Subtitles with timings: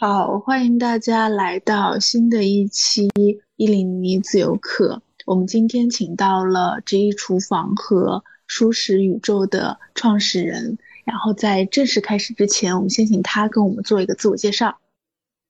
[0.00, 3.10] 好，欢迎大家来到新的一期
[3.56, 5.02] 伊林尼自由课。
[5.26, 10.78] 我们今天请到了直译厨房和舒适宇宙的创始人。
[11.04, 14.78] 然后在正式开始之前，我们先请他跟我们做一个自我介绍。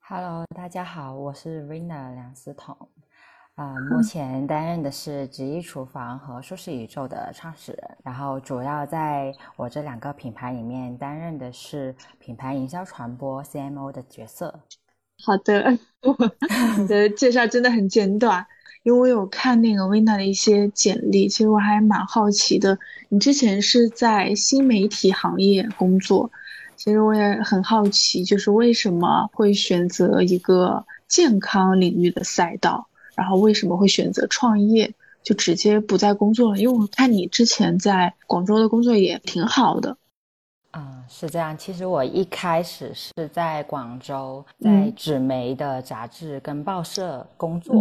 [0.01, 2.77] Hello，大家好，我是 Rina 梁思彤。
[3.61, 14.61] 啊， 目前担任的是直一厨房和舒适宇宙的创始人，然后主要在我这两个品牌里面担任的是品牌营销传播 CMO 的角色。
[15.23, 15.77] 好的，
[16.79, 18.47] 你 的介绍真的很简短，
[18.83, 22.79] 因为我有看那个 Vina 的一些简历，其实我还蛮好奇的。
[23.11, 26.33] 你之前是在新媒体行业工作，
[26.77, 32.87] 其实我也很好奇，就是为什么会选择一个健康领域的赛道？
[33.21, 34.91] 然后为什么会选择创业，
[35.23, 36.59] 就直接不再工作了？
[36.59, 39.95] 因为我看你之前在广州的工作也挺好的。
[40.73, 41.55] 嗯，是这样。
[41.59, 47.75] 其实我一开始是在广州，在纸媒的杂志跟报社工作。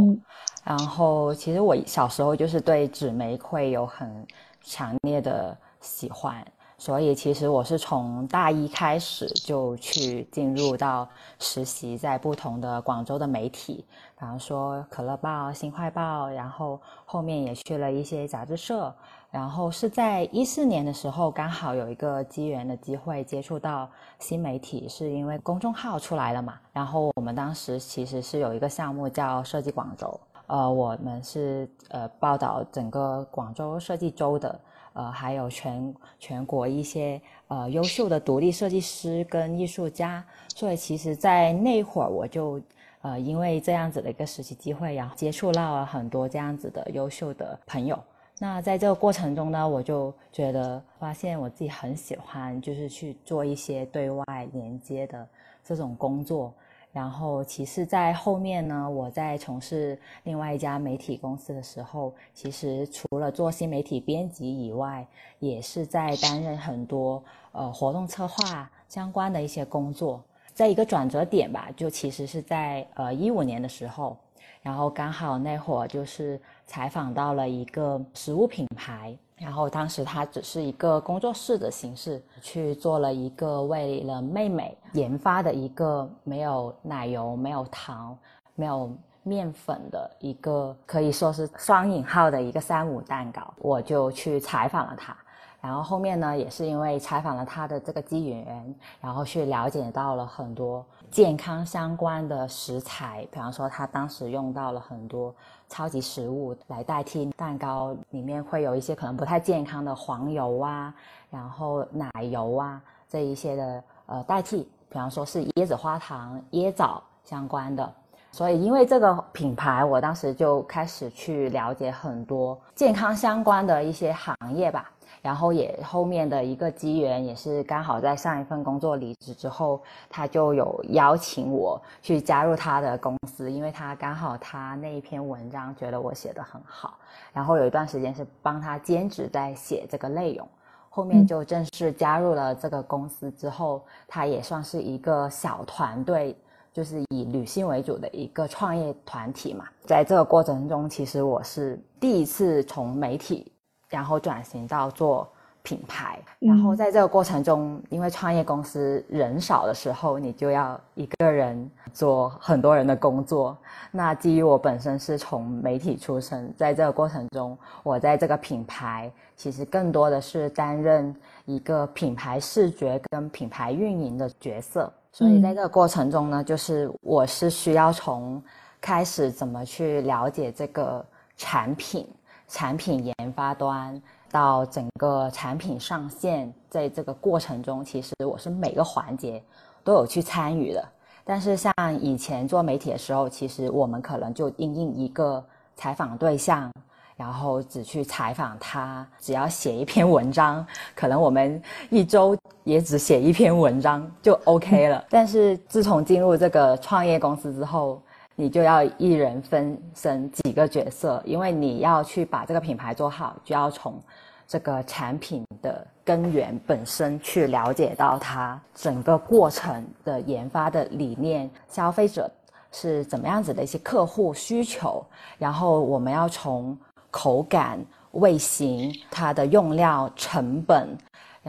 [0.66, 4.28] 然后，其实我小时候就是对纸媒会有很
[4.62, 6.46] 强烈的喜欢。
[6.82, 11.06] 所以其实我是从大一开始就去进入到
[11.38, 13.84] 实习，在不同的广州的媒体，
[14.20, 18.94] 比方说可乐报、新快报，然后后面也去了一些杂志社。
[19.32, 26.60] 然后是在一四年的时候，刚好有一个机缘的机会接触到新媒体，是因为公众号出来了嘛。
[26.74, 34.60] 然后我们当时其实是有一个项目叫设计广州，呃，我们是呃报道整个广州设计周的。
[34.94, 40.22] 呃，还有全全国一些呃优秀的独立设计师跟艺术家，
[40.56, 42.60] 所以其实，在那会儿我就
[43.02, 47.98] 呃因为这样子的一个实习机会，然后接触到了很多这样子的优秀的朋友。
[48.40, 54.24] 那在这个过程中呢，我就觉得发现我自己很喜欢，就是去做一些对外
[54.54, 55.28] 连接的
[55.64, 56.54] 这种工作。
[56.92, 65.06] 然后，其实在后面呢，我在从事另外一家媒体公司的时候，其实除了做新媒体编辑以外，
[65.38, 70.24] 也是在担任很多呃活动策划相关的一些工作。
[70.60, 74.18] 在一个转折点吧，就其实是在呃一五年的时候，
[74.62, 79.18] 然后刚好那会儿就是采访到了一个食物品牌。
[79.38, 88.18] 然后当时他只是一个工作室的形式，去做了一个为了妹妹研发的一个没有奶油、没有糖、
[88.56, 88.92] 没有
[89.24, 93.54] 面粉的一个可以说是双引号的一个三五蛋糕。
[93.60, 95.16] 我就去采访了他，
[95.62, 105.34] 然后后面呢，也是因为采访了他的这个机缘，然后去了解到了很多健康相关的食材，比方说他当时用到了很多。
[105.72, 110.92] 超级食物来代替蛋糕，里面会有一些可能不太健康的黄油啊，
[111.30, 117.94] 然后奶油啊这一些的呃代替，比方说是椰子花糖、椰枣相关的。
[118.32, 124.90] 所以因为这个品牌，我当时就开始去了解很多健康相关的一些行业吧。
[125.22, 136.98] 然后也后面的一个机缘，也是刚好在上一份工作离职之后，他就有邀请我去加入他的公司，因为他刚好他那一篇文章觉得我写的很好，
[137.34, 140.48] 然后有一段时间是帮他兼职在写这个内容，
[140.90, 146.36] 后面就正式加入了这个公司之后，他也算是一个小团队，
[146.72, 153.52] 就是以女性为主的一个创业团体嘛，在这个过程中，其实我是第一次从媒体。
[153.90, 155.28] 然后转型到做
[155.62, 163.58] 品牌，然后在这个过程中，因为创业公司人少的时候，你就要一个人做很多人的工作。
[163.92, 171.14] 那基于我本身是从媒体出身，在这个过程中，我在这个品牌其实更多的是担任
[171.46, 174.92] 一个品牌视觉跟品牌运营的角色。
[175.12, 178.42] 所以在这个过程中呢，就是我是需要从
[178.80, 181.06] 开始怎么去了解这个
[181.36, 182.08] 产品。
[182.50, 184.02] 产品研发端
[184.32, 189.42] 到整个产品上线，在这个过程中，其实我是每个环节
[189.84, 190.84] 都有去参与的。
[191.24, 196.72] 但是像以前做媒体的时候，其实我们可能就应应一个采访对象，
[197.16, 201.62] 然后只去采访他，只要写一篇文章，可能我们
[201.92, 205.06] 一周也只写一篇文章就 OK 了。
[205.08, 208.02] 但是自从进入这个创业公司之后，
[208.40, 214.02] 你就要一人分身几个角色，因为你要去把这个品牌做好，就要从
[214.48, 222.32] 这个产品的根源本身去了解到它整个过程的研发的理念，消费者
[222.72, 225.06] 是怎么样子的一些客户需求，
[225.38, 226.78] 然后我们要从
[227.12, 227.78] 口感、
[228.12, 230.98] 味型、它的用料成本。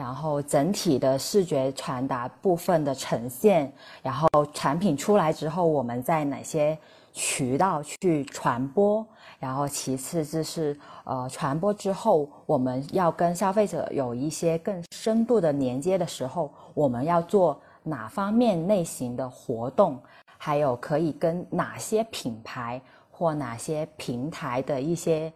[0.01, 3.71] 然后整体的视觉传达部分的呈现，
[4.01, 6.75] 然后产品出来之后，我们在哪些
[7.13, 9.05] 渠道去传播？
[9.39, 19.99] 然后其次就是呃，传播之后，我们要跟消费者有一些更深度的连接的时候，我们要做哪方面类型的活动？
[20.35, 22.81] 还有可以跟哪些品牌
[23.11, 25.31] 或哪些平台的一些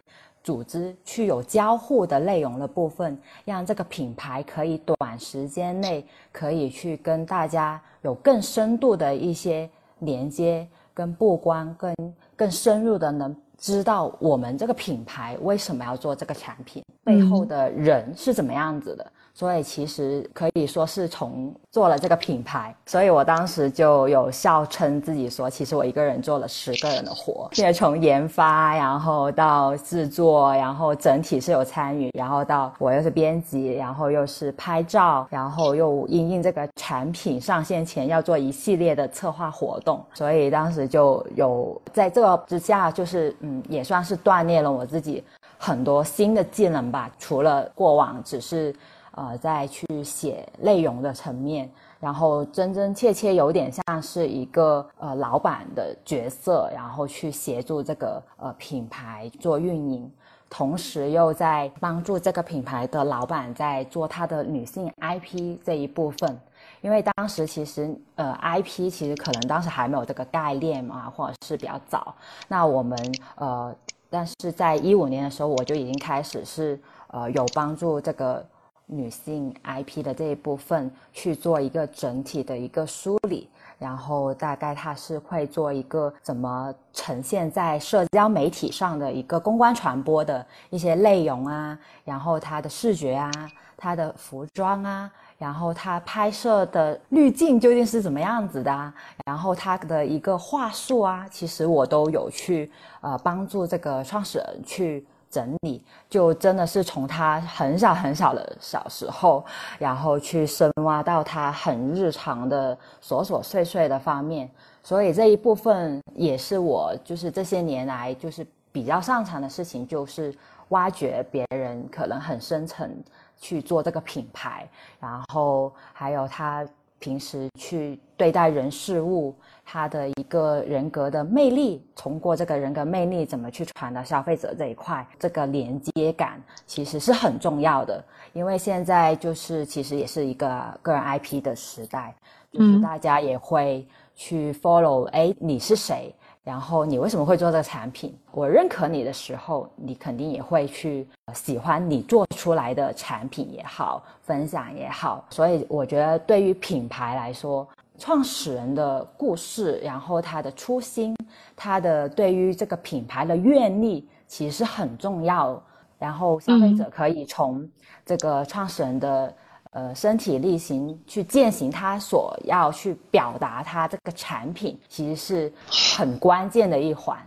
[0.46, 10.64] 组织去有交互的内容的部分，让这个品牌可以短时间内可以去跟大家有更深度的一些连接
[10.94, 11.92] 跟曝光，更
[12.36, 19.12] 更深入的能知道我们这个品牌为什么要做这个产品，背后的人是怎么样子的。
[19.38, 45.22] 所以其实可以说是从做了这个品牌，所以我当时就有笑称自己说，其实我一个人做了十个人的活，现在从研发，然后到制作，然后整体是有参与，然后到我又是编辑，然后又是拍照，然后又因应这个产品上线前要做一系列的策划活动，所以当时就有在这个之下，就是嗯，也算是锻炼了我自己
[45.58, 48.74] 很多新的技能吧，除了过往只是。
[49.16, 60.12] 呃，再去写内容的层面，然后真真切切有点像是一个呃老板的角色，然后去协助这个呃品牌做运营，
[60.50, 66.38] 同时又在帮助这个品牌的老板在做他的女性 IP 这一部分，
[66.82, 72.14] 因为当时其实呃 IP 其实可能当时还没有这个概念嘛，或者是比较早。
[72.48, 72.98] 那我们
[73.36, 73.74] 呃，
[74.10, 78.44] 但是在一五年的时候，我就已经开始是呃有帮助这个。
[78.86, 83.48] 女性 IP 的这一部分去做一个整体的一个梳理，
[83.78, 93.30] 然后大概它是会做一个怎么呈现在社交媒体上的一个公关传播的一些内容啊，然后它的视觉啊，
[93.76, 98.94] 它的服装啊，然后它拍摄的滤镜究竟是怎么样子的啊，
[99.24, 105.04] 然后它的一个话术啊，其实我都有去呃帮助这个创始人去。
[105.30, 109.44] 整理就真的是从他很小很小的小时候，
[109.78, 114.50] 然后去深挖到他很日常的琐琐碎碎的方面，
[114.82, 120.34] 所以这一部分也是我就是这些年来就是比较擅长的事情，就是
[120.68, 122.90] 挖掘别人可能很深层
[123.38, 124.68] 去做这个品牌，
[124.98, 126.66] 然后还有他
[126.98, 129.34] 平时去对待人事物。
[129.68, 138.00] 他的一个人格的魅力，通过这个人格魅力怎么去传到消费者这一块，这个连接感其实是很重要的。
[138.32, 142.14] 因为现在就是其实也是一个个人 IP 的时代，
[142.52, 143.84] 就是大家也会
[144.14, 146.14] 去 follow，哎，你是谁？
[146.46, 148.16] 然后你为什么会做这个产品？
[148.30, 151.04] 我认可你的时候，你肯定也会去
[151.34, 155.26] 喜欢你做出来的产品也好，分享也好。
[155.28, 157.66] 所以我觉得对于品牌来说，
[157.98, 161.16] 创始人的故事，然后他的初心，
[161.56, 165.60] 他的对于这个品牌的愿力，其实很重要。
[165.98, 167.68] 然后消费者可以从
[168.04, 169.34] 这个创始人的
[169.76, 175.52] 呃身体力行去践行他所要去表达他这个产品，其实是
[175.98, 177.18] 很关键的一环。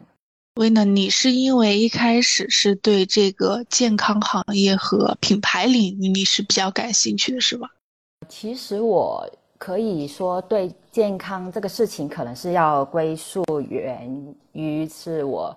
[0.56, 7.70] 威娜，你是因为一开始是对这个健康行业和品牌领域你是比较感兴趣的，是吧？
[8.28, 9.30] 其实我。
[9.60, 14.10] 可以说，对健康这个事情，可能是要归宿源
[14.54, 15.54] 于是我，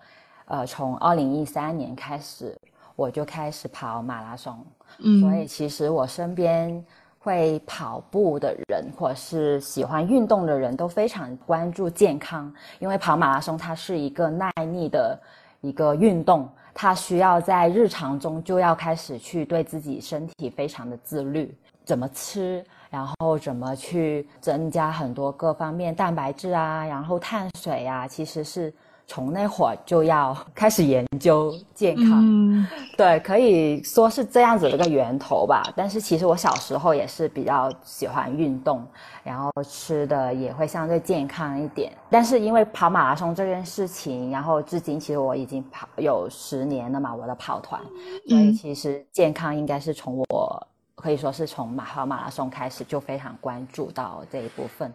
[0.46, 2.52] 呃，从二零一三年开始，
[2.96, 4.64] 我就开始跑马拉松，
[4.98, 6.84] 嗯，所以其实我身边
[7.18, 15.18] 会跑步的人，或者是喜欢运动的人都非常关注健康，因为跑马拉松它是一个耐力的
[15.60, 22.64] 一个运动，它需要在日常中就要开始去对自己身体非常的自律，怎么吃。
[22.92, 28.70] 然后怎么去增加很多各方面蛋白质啊，然后碳水啊，其实是
[29.12, 32.22] 从那会儿就要开始研究健康。
[32.22, 32.66] 嗯，
[32.96, 35.62] 对，可以说是这样子的一个源头吧。
[35.76, 38.82] 但是其实我小时候也是比较喜欢运动，
[39.22, 41.92] 然后吃的也会相对健康一点。
[42.08, 47.78] 但是因为跑马拉松这件事情，然后至今其实我已经跑有十年了嘛，我的跑团，
[48.26, 50.66] 所以其实健康应该是从我。
[50.94, 54.92] 可以说是从马跑马拉松开始就非常关注到这一部分，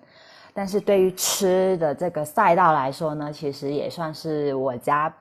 [0.57, 5.13] 但是对于吃的这个赛道来说呢，其实也算是我家，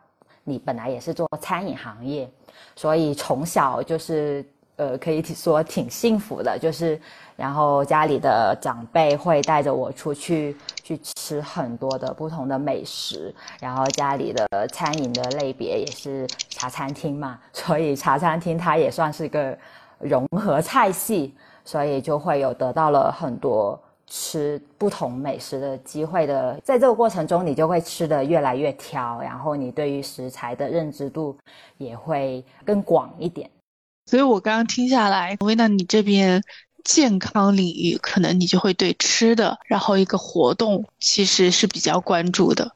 [0.45, 2.27] 你本来也是做餐饮行业，
[2.75, 4.43] 所以从小就是
[4.77, 6.99] 呃可以说挺幸福的，就是
[7.37, 19.55] 然后家里的长辈会带着我出去去吃很多的不同的美食，然后家里的餐饮的类别也是茶餐厅嘛，所以茶餐厅它也算是个。
[19.99, 26.61] 融合菜系，所以就会有得到了很多吃不同美食的机会的。
[26.65, 31.37] 在这个过程中，你就会吃的越来越挑，然后你对于食材的认知度
[31.79, 33.51] 也会更广一点。
[34.07, 36.41] 所以我刚刚听下来，薇娜，你这边
[36.85, 42.73] 健康领域可能你就会对吃的，然后一个活动其实是比较关注的。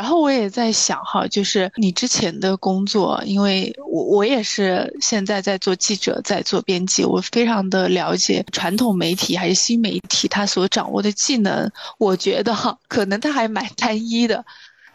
[0.00, 14.42] 然后我也在想哈，就是你之前的工作，因为我我也是现在在做记者，在做编辑，我非常的了解传统媒体还是新媒体，他所掌握的技能，我觉得哈，可能他还蛮单一的。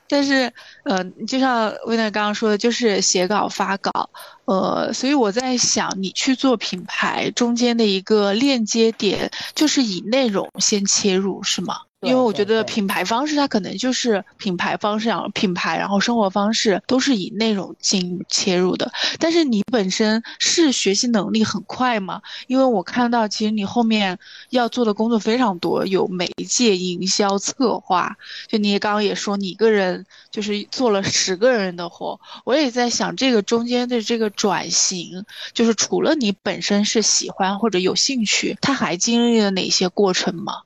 [0.07, 0.51] 但是，
[0.85, 4.09] 呃，就像威娜刚刚说的，就是写稿发稿，
[4.45, 11.81] 呃，所以我在想，你去做品牌中间的一个链接点，就是以内容先切入，是吗？
[12.05, 18.91] 因为我觉得品牌方式它可能就是品牌方式，然后品牌，然后生活方式都是以内容进切入的。
[19.19, 22.21] 但是你本身是学习能力很快吗？
[22.47, 24.17] 因为我看到其实你后面
[24.49, 28.15] 要做的工作非常多，有媒介营销策划，
[28.47, 32.19] 就你刚刚也说你一个人就是做了十个人的活。
[32.43, 40.61] 我也在想这个中间的这个转型，就是除了你本身是喜欢或者有兴趣，他还经历了哪些过程吗？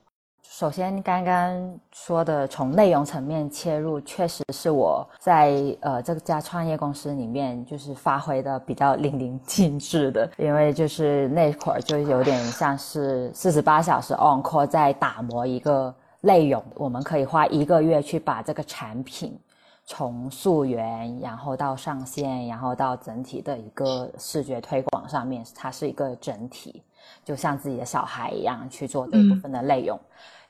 [0.60, 19.34] 首先，刚刚说的从内容层面切入，确实是我在呃这家创业公司里面就是发挥的比较淋漓尽致的，因为就是那会儿就有点像是四十八小时 on call 在打磨一个内容，我们可以花一个月去把这个产品
[19.86, 26.82] 从溯源，然后到上线，然后到整体的一个视觉推广上面，它是一个整体，
[27.24, 29.98] 就像自己的小孩一样去做这部分的内容。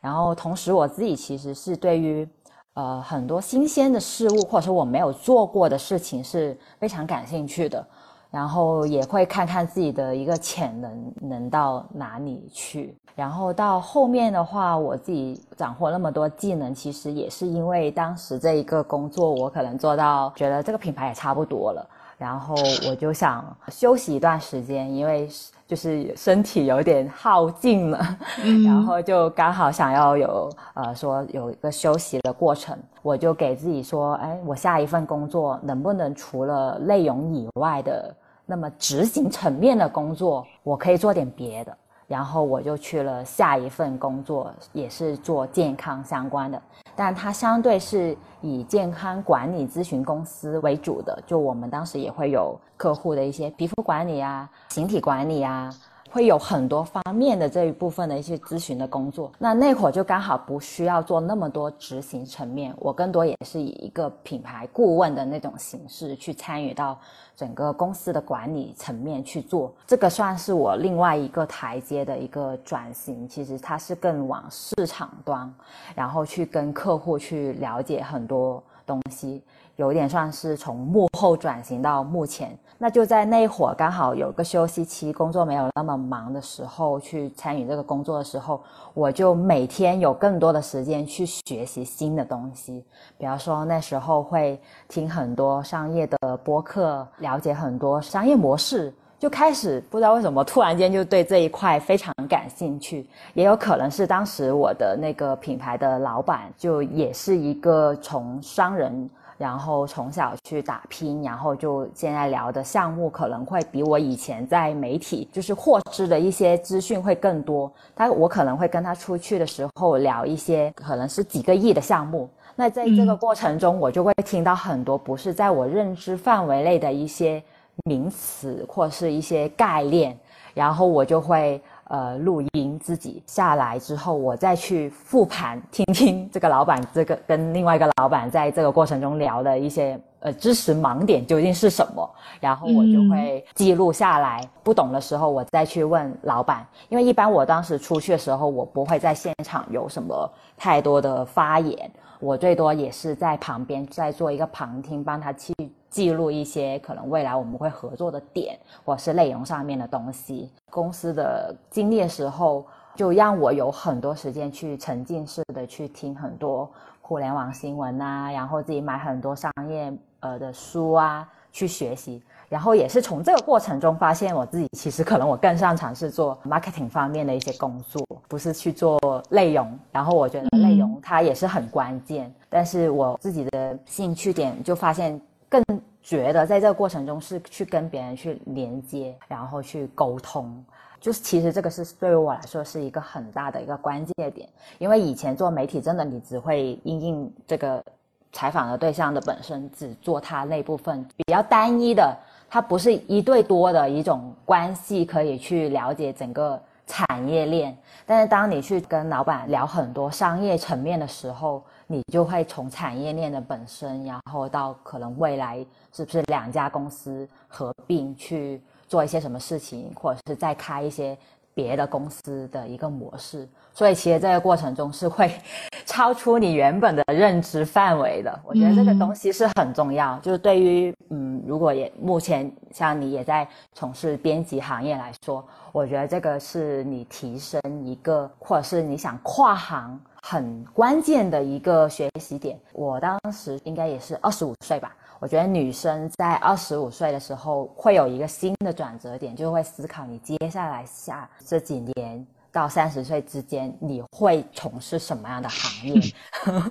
[0.00, 2.28] 然后，同时我自己其实是对于，
[2.74, 7.86] 呃，很多新鲜的事物，或者说我没有做过的事情是非常感兴趣的。
[8.30, 12.94] 然后也会看看自己的一个潜能能到哪里去。
[13.16, 21.84] 然后到后面的话，我自己掌握那么多技能，其实也是因为当时这一个工作，我可能做到觉得这个品牌也差不多了。
[22.16, 22.54] 然后
[22.88, 25.28] 我就想休息一段时间，因为
[25.70, 28.18] 就是身体有点耗尽了，
[28.66, 38.12] 然后就刚好想要有呃说有一个休息的过程，我就给自己说，哎，我下一份工作能不能除了内容以外的
[38.46, 41.76] 那么执行层面的工作，我可以做点别的。
[42.10, 46.60] 然后我就去了下一份工作，也是做健康相关的，
[46.96, 51.16] 但它相对是以健康管理咨询公司为主的。
[51.24, 55.72] 就我们当时也会有客户的一些皮肤管理啊、形体管理啊。
[56.10, 66.98] 会有很多方面的这一部分的一些咨询的工作，那那会儿就刚好不需要做那么多执行层面，我更多也是以一个品牌顾问的那种形式去参与到
[67.36, 73.28] 整个公司的管理层面去做，这个算是我另外一个台阶的一个转型。
[73.28, 75.52] 其实它是更往市场端，
[75.94, 79.40] 然后去跟客户去了解很多东西。
[79.80, 92.84] 有点算是从幕后转型到幕前，那就在那会儿刚好有个休息期，工作没有那么忙的时候，去参与这个工作的时候，我就每天有更多的时间去学习新的东西。
[93.16, 103.08] 比方说那时候会听很多商业的播客，了解很多商业模式，就开始不知道为什么突然间就对这一块非常感兴趣。
[103.32, 109.08] 也有可能是当时我的那个品牌的老板就也是一个从商人。
[109.40, 117.72] 然后从小去打拼，然后就现在聊的项目可能会比我以前在媒体就是获知的一些资讯会更多。
[117.96, 122.28] 他我可能会跟他出去的时候聊一些可能是几个亿的项目。
[122.54, 127.42] 那在这个过程中，我就会听到很多不是在我认知范围内的一些
[127.84, 130.14] 名词或是一些概念，
[130.52, 131.58] 然后我就会。
[131.90, 144.48] 呃，录音自己下来之后，我再去复盘听听这个老板这个跟另外一个老板在这个过程中聊的一些呃知识盲点究竟是什么，然后我就会记录下来。
[144.62, 146.64] 不懂的时候，我再去问老板。
[146.90, 151.90] 因为一般我当时出去的时候，我不会在现场有什么太多的发言，
[152.20, 155.52] 我最多也是在旁边再做一个旁听，帮他去。
[155.90, 160.48] 记录一些可能未来我们会合作的点，或是内容上面的东西。
[160.70, 172.22] 公司的经历的时候，就让我有很多时间去沉浸式的去听很多互联网新闻啊，然后自己买很多商业呃的书啊去学习。
[172.50, 179.78] 然后也是从这个过程中发现，我自己其实可能我更擅长是做 marketing 方面的一些工作，不是去做内容。
[179.90, 185.18] 然后我觉得内容它也是很关键，但是我自己的兴趣点就发现。
[185.50, 185.60] 更
[186.00, 190.64] 觉得在这个过程中是去跟别人去连接，然后去沟通，
[191.00, 197.82] 就是其实这个是对于我来说是一个很大的一个关键点，因为以前做媒体真的你只会应应这个
[198.30, 202.16] 采访的对象的本身，只做他那部分比较单一的，
[202.50, 207.74] 它不是一对多的一种关系可以去了解整个产业链。
[208.04, 221.16] 但是当你去跟老板聊很多商业层面的时候，你就会从产业链的本身，然后到可能未来是不是两家公司合并去做一些什么事情，或者是再开一些
[221.54, 223.48] 别的公司的一个模式。
[223.72, 225.30] 所以其实这个过程中是会
[225.86, 228.40] 超出你原本的认知范围的。
[228.44, 240.00] 我觉得这个东西是很重要，就是对于嗯，如果也目前像你也在从事编辑行业来说，我觉得这个是你提升一个，或者是你想跨行。
[240.22, 244.94] 很关键的一个学习点，我当时应该也是二十五岁吧。
[245.20, 256.00] 我觉得女生在二十五岁的时候会有一个新的转折点，就会思考你接下来下这几年到三十岁之间你会从事什么样的行业。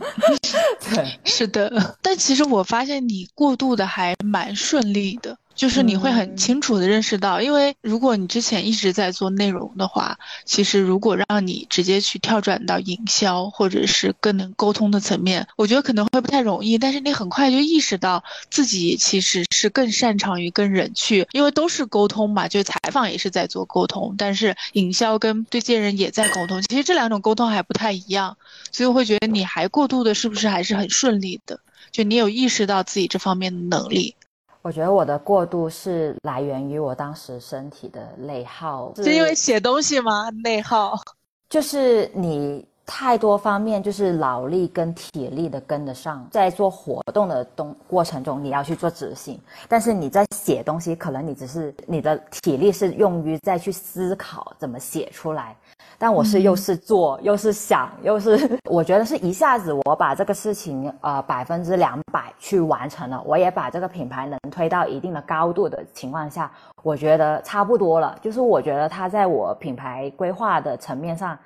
[0.96, 1.96] 对，是的。
[2.02, 5.38] 但其实我发现你过渡的还蛮顺利的。
[5.60, 16.78] 就是你会很清楚的认识到，因为如果你之前一直在做内容的话，其实如果让你直接去跳转到营销或者是更能沟通的层面，我觉得可能会不太容易。
[16.78, 28.38] 但是你很快就意识到自己其实是更擅长于跟人去，因为都是沟通嘛，就采访也是在做沟通，但是营销跟对接人也在沟通，其实这两种沟通还不太一样，
[28.72, 31.60] 所以我会觉得你还过渡的是不是还是很顺利的？
[31.92, 34.16] 就你有意识到自己这方面的能力。
[34.62, 40.30] 我觉得我的过度是来源于我当时身体的内耗，是因为写东西吗？
[40.44, 40.94] 内耗
[41.50, 55.56] 就是你太多方面，就是脑力跟体力的跟得上，在做活动的东过程中，你要去做执行，但是你在写东西，可能你只是你的体力是用于再去思考怎么写出来。
[55.98, 66.50] 但我是又是做又是想又是， 我觉得是一下子我把这个事情呃百分之两百去完成了，我也把这个品牌能推到一定的高度的情况下，
[66.84, 68.18] 我觉得差不多了。
[68.22, 71.38] 就是我觉得它在我品牌规划的层面上，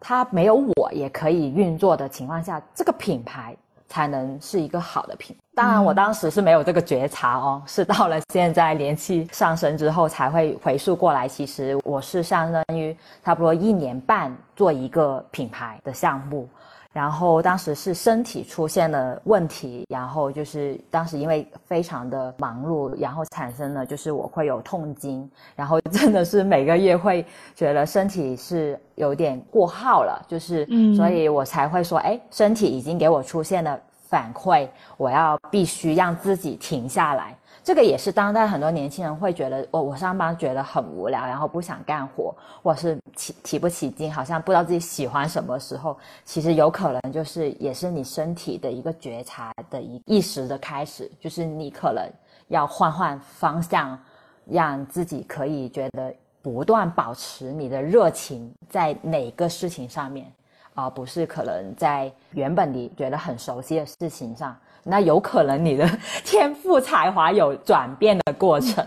[0.00, 3.56] 它没有我也可以运作的情况下，这个品牌。
[3.92, 5.36] 才能是一个好的品。
[5.54, 11.28] 当然，我当时是没有这个觉察哦，是到了现在年纪上升之后才会回溯过来。
[11.28, 16.48] 其实我是相当于差不多一年半做一个品牌的项目。
[16.92, 27.24] 然后当时是身体出现了问题，然后就是当时因为非常的忙碌，然后产生了就是我会有痛经，然后 真的是每个月会
[27.54, 33.80] 觉得身体是有点过耗了，就是所以我才会说，哎，身体已经给我出现了
[34.12, 37.34] 反馈，我要必须让自己停下来。
[37.64, 45.96] 这个也是当代很多年轻人会觉得，我我上班觉得很无聊，然后不想干活，或是提提不起劲，好像不知道自己喜欢什么时候，
[46.26, 52.06] 其实有可能就是也是你身体的一个觉察的一意识的开始，就是你可能
[52.48, 53.98] 要换换方向，
[54.44, 60.30] 让自己可以觉得不断保持你的热情在哪个事情上面，
[60.74, 64.56] 而不是可能在原本你觉得很熟悉的事情上。
[64.84, 65.88] 那有可能你的
[66.24, 68.84] 天赋才华有转变的过程。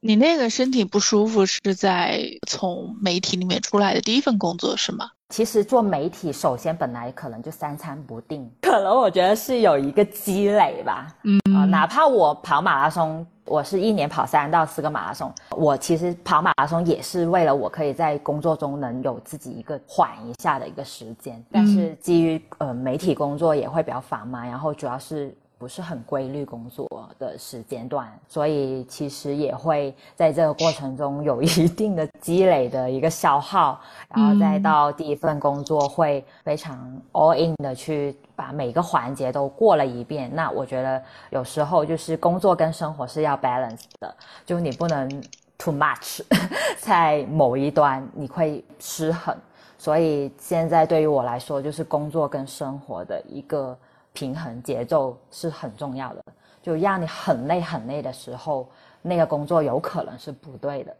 [0.00, 5.10] 你那个身体不舒服是在从媒体里面出来的第一份工作是吗？
[5.32, 11.08] 其实做媒体，首先本来可能就三餐不定，可能我觉得是有一个积累吧。
[11.22, 21.42] 嗯啊，哪怕我跑马拉松，我是一年跑三到四个马拉松，我其实跑马拉松也是为了我可以在工作中能有自己一个缓一下的一个时间。
[21.50, 25.34] 但是基于呃媒体工作也会比较繁忙，然后主要是。
[25.62, 26.88] 不是很规律工作
[27.20, 40.28] 的时间段，所以其实也会在这个过程中有一定的积累的一个消耗，然后再到第一份工作会非常 all in 的去把每个环节都过了一遍。
[40.34, 44.12] 那我觉得有时候就是工作跟生活是要 balance 的，
[44.44, 45.08] 就你不能
[45.56, 46.22] too much，
[46.80, 49.32] 在某一端你会失衡。
[49.78, 53.78] 所以现在对于我来说，就是工作跟生活的一个。
[54.12, 56.24] 平衡节奏是很重要的，
[56.62, 58.70] 就让你很累很累的时候，
[59.00, 60.96] 那个工作有可能是不对的。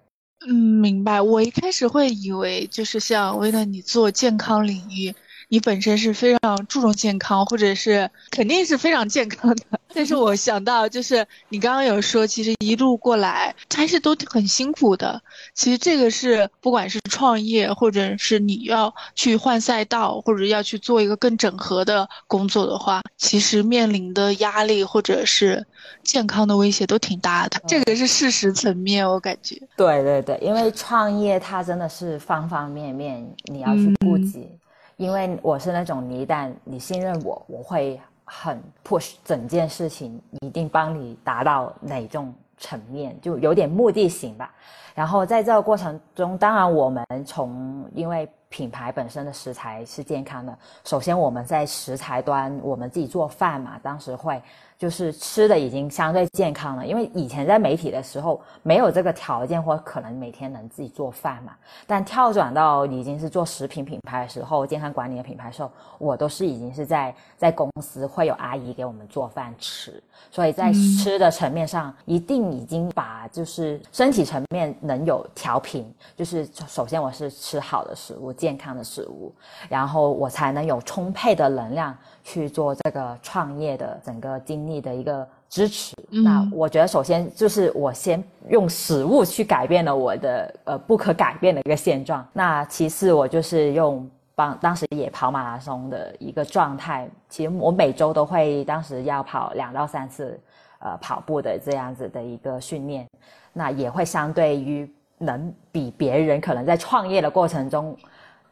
[0.47, 1.21] 嗯，明白。
[1.21, 5.15] 我一开始会以为就是像为了你做健康领域。
[5.53, 9.63] 你本身是非常注重健康，或者是肯定是非常健康的。
[9.95, 15.21] 但是我想到，就是你刚刚有说，其实一路过来还是都很辛苦的。
[15.53, 25.67] 其实这个是不管是创业，或者是你要去换赛道，或者要去做一个更整合的工作的话，其实面临的压力或者是
[26.03, 27.61] 健康的威胁都挺大的。
[27.69, 29.61] 这个是事实层面，我感觉。
[29.77, 34.49] 对对对，因为创业它真的是方方面面你要去顾及。
[34.97, 44.53] 因为我是那种，你一旦你信任我，我会很 push 整件事情，一定帮你达到哪种层面，就有点目的性吧。
[44.95, 54.41] 然后在这个过程中，当然我们从因为品牌本身的食材是健康的，首先我们在食材端，我们自己做饭嘛，当时会。
[54.83, 61.53] 就是吃的已经相对健康了，因为以前在媒体的时候没有这个条件，或可能每天能自己做饭嘛。
[61.87, 75.89] 但跳转到已经是做食品品牌的时候，健康管理的品牌时候，我都是已经是在在公司会有阿姨给我们做饭吃，所以在吃的层面上，一定已经把就是身体层面能有调平。
[76.17, 79.33] 就是首先我是吃好的食物，健康的食物，
[79.69, 81.97] 然后我才能有充沛的能量。
[82.23, 92.27] 去做这个创业的整个经历的一个支持，那我觉得首先就是我先用食物去改变了我的呃不可改变的一个现状。
[92.33, 100.41] 那其次我就是用帮当时也跑马拉松的一个状态，其实我每周都会当时要跑两到三次
[100.79, 103.07] 呃跑步的这样子的一个训练，
[103.53, 107.97] 那也会相对于能比别人可能在创业的过程中。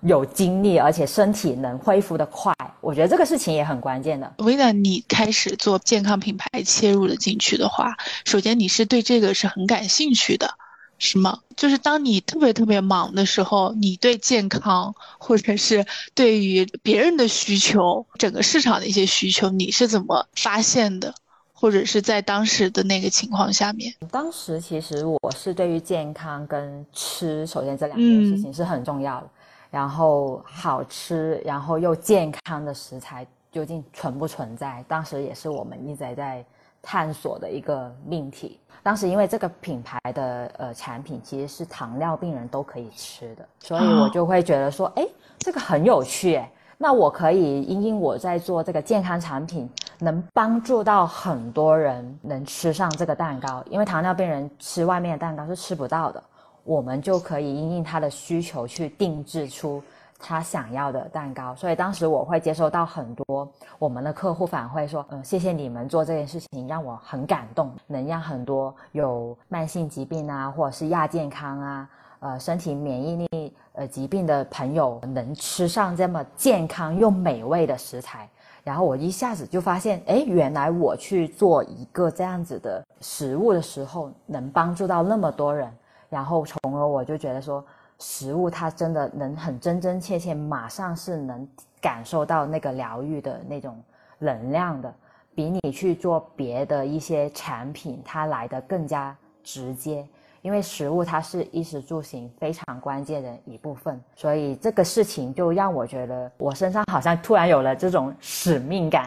[0.02, 4.32] 有精力，而且身体能恢复的快，我觉得这个事情也很关键的。
[4.38, 10.54] 薇娜，你开始做健康品牌切入了进去的话，首先你是对这个是很感兴趣的，
[10.98, 11.40] 是吗？
[11.56, 15.84] 就是当你特别特别忙的时候，你对健康或者是
[16.14, 21.14] 对于别人的需求，整个市场的一些需求，你是怎么发现的？
[21.52, 23.92] 或者是在当时的那个情况下面？
[24.10, 29.28] 当时其实我是对于健康跟吃，首先这两件事情是很重要的。
[29.70, 34.84] 然后好吃，然后又健康的食材究竟存不存在？
[34.88, 36.44] 当时也是我们一直在
[36.82, 38.58] 探索的一个命题。
[38.82, 45.06] 当时因为这个品牌的呃产品其实是糖尿病人都可以吃的，所以我就会觉得说，哎，
[45.38, 56.24] 这个很有趣，哎，那我可以因因我在做这个健康产品，能帮助到很多人能吃上这个蛋糕，因为糖尿病人吃外面的蛋糕是吃不到的。
[56.70, 59.82] 我们就可以因应他的需求去定制出
[60.20, 71.88] 他想要的蛋糕，所以当时我会接收到很多我们的客户反馈说，嗯，谢谢你们做这件事情，让我很感动，能让很多有慢性疾病啊，或者是亚健康啊，
[72.20, 78.30] 呃，身体免疫力呃疾病的朋友能吃上这么健康又美味的食材，
[78.62, 85.68] 然后我一下子就发现，哎，原来我去做一个这样子的食物的时候，能帮助到那么多人。
[86.10, 87.64] 然后，从而我就觉得说，
[88.00, 91.48] 食物它真的能很真真切切，马上是能
[91.80, 93.80] 感受到那个疗愈的那种
[94.18, 94.92] 能量的，
[95.36, 100.04] 比你去做别的一些产品，它来的更加直接。
[100.42, 109.06] 因为食物它是衣食住行非常关键的一部分，所以这个事情就让我觉得，我身上好像突然有了这种使命感，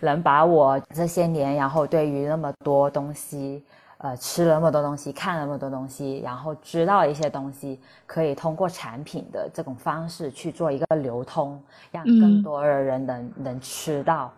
[0.00, 3.62] 能把我这些年，然后对于那么多东西。
[3.98, 14.32] 呃，吃了那么多东西，看了那么多东西，然后知道一些东西，可以通过产品的这种方式去做一个流通，让更多的人能能吃到。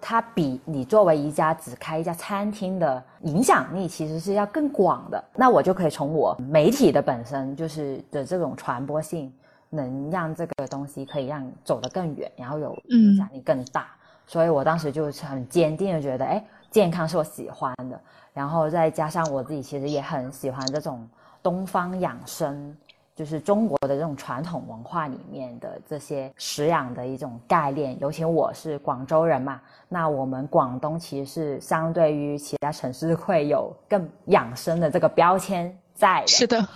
[0.00, 5.24] 它比你作为一家只开一家餐厅的影响力其实是要更广的。
[5.36, 9.32] 那我就可以从我媒体的本身就是的这种传播性，
[9.70, 13.88] 能让这个东西可以让走得更远，然后有影响力更大。
[14.26, 18.00] 所以我当时就很坚定的觉得，哎，健康是我喜欢的。
[18.34, 21.06] 然后再加上我自己，其实也很喜欢这种
[21.42, 22.74] 东方养生，
[23.14, 27.98] 就是中国的这种传统文化里面的这些食养的一种概念。
[28.00, 36.26] 尤其我是广州人嘛，那我们广东其实是相对于其他城市会有更养生的这个标签在的。
[36.26, 36.68] 是的，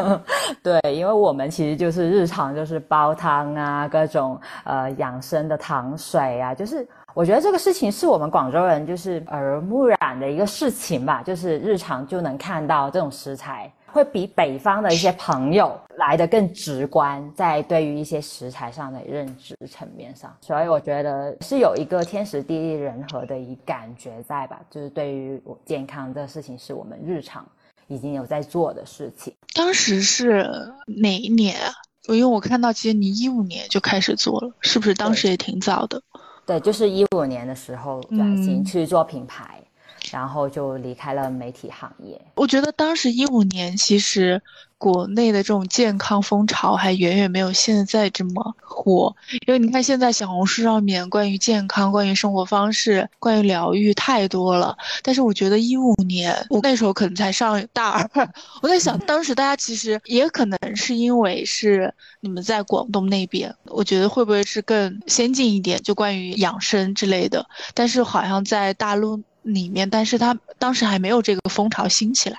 [0.64, 6.88] 对，因为我们其实就是日常就是煲汤啊，各种呃养生的糖水啊，就是。
[7.14, 27.46] 我觉得这个事情是我们广州人就是耳濡目染的一个事情吧，就是日常就能看到这种食材，会比北方的一些朋友来的更直观，在对于一些食材上的认知层面上，所以我觉得是有一个天时地利人和的一感觉在吧，就是对于我健康这个事情是我们日常
[27.86, 29.32] 已经有在做的事情。
[29.54, 30.44] 当时是
[30.86, 31.70] 哪一年啊？
[32.08, 36.02] 因为我看到其实你一五年就开始做了，是不是当时也挺早的？
[36.46, 39.62] 对，就是一五年的时候转型去做品牌。
[40.10, 42.20] 然后就离开了媒体行业。
[42.34, 44.40] 我觉得当时一五年，其实
[44.76, 49.14] 国内的这种健康风潮还远远没有现在这么火。
[49.46, 54.76] 因为你看，现在小红书上面关于健康、关于生活方式、关于疗愈太多了。
[55.02, 58.28] 但是我觉得一五年，我那时候可能才上大二。
[58.62, 67.46] 我在想，当时大家其实也可能是因为是你们在广东那边，我觉得会不会是更先进一点，就关于养生之类的。
[67.72, 69.22] 但是好像在大陆。
[69.44, 72.38] 里面，但是他当时还没有这个风潮兴起来。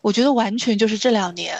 [0.00, 1.56] 我觉得完全就是这两年，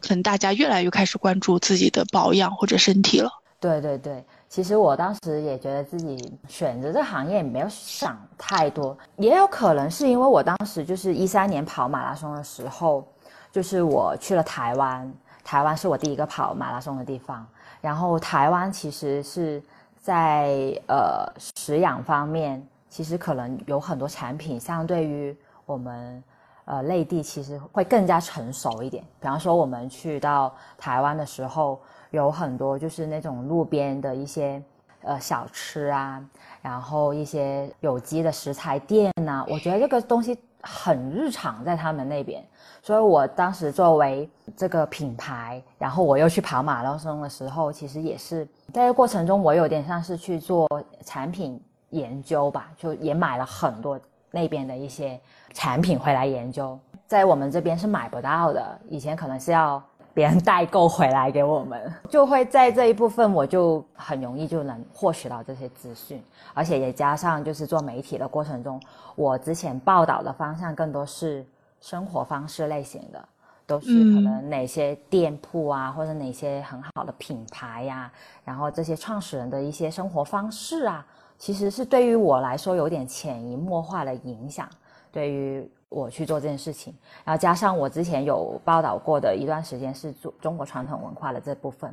[0.00, 3.30] 可能大家越来越开始关注自己的保养或者身体了。
[3.60, 13.06] 对对对，其实我当时也觉得自己选择这行业也没有想太多，也有可能是因为我当时就是一三年跑马拉松的时候，
[13.52, 15.14] 就是我去了台湾，
[15.44, 17.46] 台湾是我第一个跑马拉松的地方。
[17.80, 19.62] 然后台湾其实是
[20.00, 22.66] 在呃食养方面。
[22.92, 26.22] 其实可能有很多产品，相对于我们，
[26.66, 29.02] 呃，内地其实会更加成熟一点。
[29.18, 34.62] 比方说，我们去到台湾的时候，有很多就是那种路边的一些
[35.00, 36.22] 呃小吃啊，
[36.60, 42.44] 然后一些有机的食材店呐，我觉得这个东西很日常，在他们那边。
[42.82, 50.68] 所以我当时作为这个品牌，然后我又去跑马拉松的时候，其实也是在这过程中，我有点像是去做
[51.06, 51.58] 产品。
[51.92, 53.98] 研究吧，就也买了很多
[54.30, 55.18] 那边的一些
[55.54, 59.82] 产品回来研究，在我们这边是买不到的，以前可能是要
[60.14, 66.22] 别人代购回来给我们，就会在这一部分我就很容易就能获取到这些资讯，
[66.54, 68.80] 而且也加上就是做媒体的过程中，
[69.14, 71.46] 我之前报道的方向更多是
[71.80, 73.28] 生活方式类型的，
[73.66, 78.10] 都是可能哪些店铺啊，或者哪些很好的品牌呀，
[78.44, 81.06] 然后这些创始人的一些生活方式啊。
[81.42, 84.68] 其实是对于我来说有点潜移默化的影响，
[85.10, 91.92] 对于我去做这件事情，然后加上我之前有报道过的一段时间是中中国传统文化的这部分，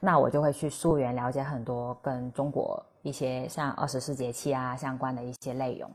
[0.00, 5.90] 那我就会去溯源了解很多跟中国一些像二十四节气啊相关的一些内容。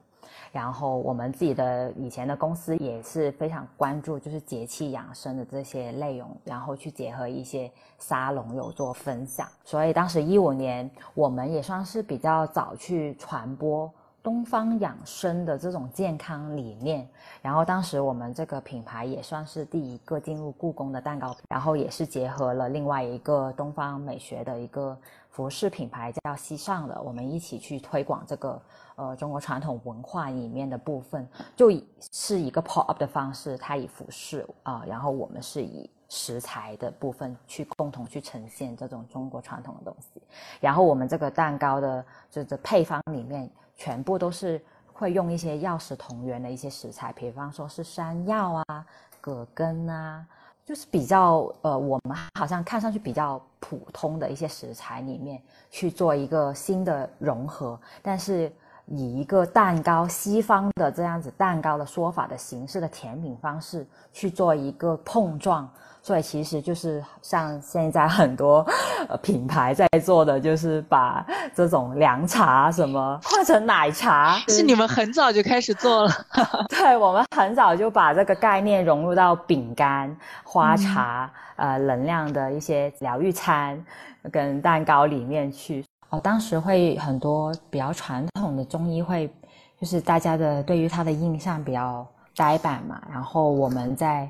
[0.52, 9.48] 然后我们自己的以前的公司也是非常关注，就是节气养生的这些内容，然后去结合一些沙龙有做分享。
[9.64, 13.92] 所以当时一五年，我们也算是比较早去传播
[14.24, 17.08] 东方养生的这种健康理念。
[17.42, 24.96] 然后当时我们这个品牌也算是第一个进入故宫的蛋糕，然后也是结合了另外一个东方美学的一个
[25.32, 28.62] 服饰品牌叫西上的，我们一起去推广这个。
[28.98, 31.72] 呃，中国传统文化里面的部分，就
[32.12, 40.22] 是一个 pop up 的方式，它以服饰啊，然后我们是以食材的部分去共同去呈现这种中国传统的东西。
[40.60, 44.64] 然后我们这个蛋糕的这这配方里面，全部都是
[44.94, 48.86] 会用一些药食同源的一些食材，比方说是山药啊、
[49.20, 50.24] 葛根啊，
[50.72, 58.50] 就是比较呃，我们好像看上去比较普通的一些食材里面去做一个新的融合，但是。
[58.94, 65.66] 以一个蛋糕西方的这样子蛋糕的说法的形式的甜品方式去做一个碰撞，
[66.02, 68.66] 所以其实就是像现在很多
[69.08, 71.26] 呃品牌在做的，就是把
[71.56, 74.36] 这种凉茶什么 换成奶茶。
[74.50, 76.12] 是你们很早就开始做了？
[76.68, 83.82] 对，我们很早就把这个概念融入到饼干、花茶、呃能量的一些疗愈餐
[84.30, 85.82] 跟蛋糕里面去。
[86.12, 89.34] 哦，当时会很多比较传统的中医会，
[89.80, 93.02] 就是大家的对于他的印象比较呆板嘛。
[93.10, 94.30] 然后我们在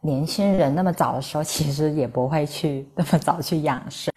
[0.00, 4.12] 年轻人那么早的时候，其实也不会去那么早去养生。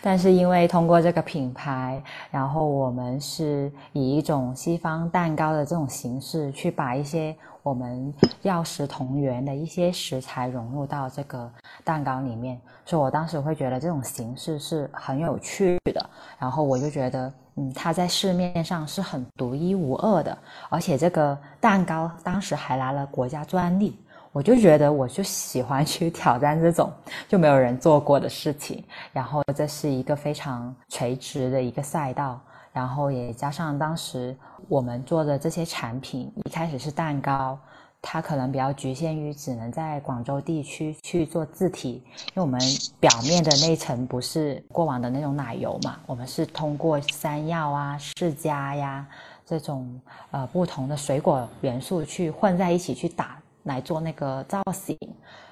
[0.00, 7.36] 但是因为通过这个品牌，然后我们是以一种西方蛋糕的这种形式去把一些。
[7.66, 11.50] 我们药食同源的一些食材融入到这个
[11.82, 16.10] 蛋糕里面，所以我当时会觉得这种形式是很有趣的。
[16.38, 23.98] 然后我就觉得，嗯，它在市面上是很独一无二的，而且这个蛋糕当时还拿了国家专利。
[24.30, 26.92] 我就觉得，我就喜欢去挑战这种
[27.26, 28.84] 就没有人做过的事情。
[29.12, 32.40] 然后这是一个非常垂直的一个赛道。
[32.72, 34.36] 然后也加上当时
[34.68, 37.58] 我们做的这些产品，一开始是蛋糕，
[38.02, 42.60] 它可能比较局限于只能在广州地区去做字体，因为我们
[42.98, 49.06] 表面的那层不是过往的那种奶油嘛，我们是通过山药啊、释迦呀
[49.44, 50.00] 这种
[50.32, 54.98] 呃不同的水果元素去混在一起去打来做那个造型。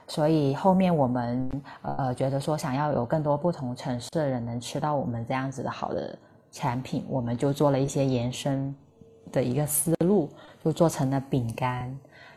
[0.06, 1.50] 所以后面我们
[1.82, 6.18] 呃觉得说想要有更多不同城市的人能吃到我们这样子的好的
[6.52, 8.74] 产品，我们就做了一些延伸
[9.34, 10.30] 的一个思路，
[10.64, 11.92] 就做成了饼干，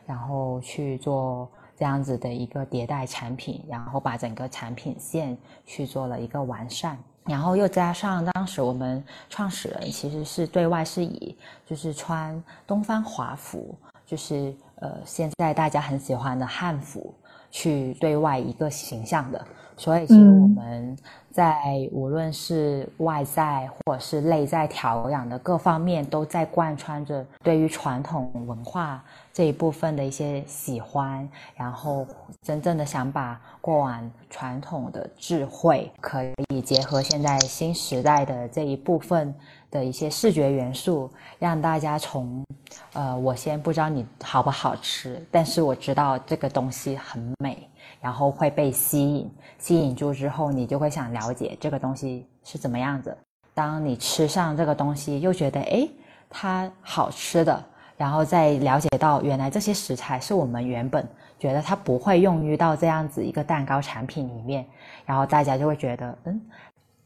[0.06, 17.14] 然后去做这样子的一个迭代产品，然后把整个产品线去做了一个完善，然后又加上当时我们创始人其实是对外是以就是穿东方华服，就是呃现在大家很喜欢的汉服。
[17.52, 20.98] 去对外一个形象的，所以其实我们
[21.32, 32.06] 在无论是外在或者是内在调养的各方面，都在贯穿着对于传统文化这一部分的一些喜欢，然后
[32.42, 39.34] 真正的想把过往传统的智慧，可以结合现在新时代的这一部分。
[39.70, 42.44] 的一些视觉元素，让大家从，
[42.94, 53.16] 呃，我先不知道你好不好吃，但是我知道这个东西很美，然后会被吸引，吸引住之后，你就会想了解这个东西是怎么样子。
[53.54, 55.90] 当你吃上这个东西，又觉得诶，
[56.30, 57.62] 它好吃的，
[57.98, 61.06] 然后再了解到原来这些食材是我们原本
[61.38, 64.66] 觉得它不会用于到这样子一个蛋糕产品里面，
[65.06, 66.42] 然后大家就会觉得，嗯，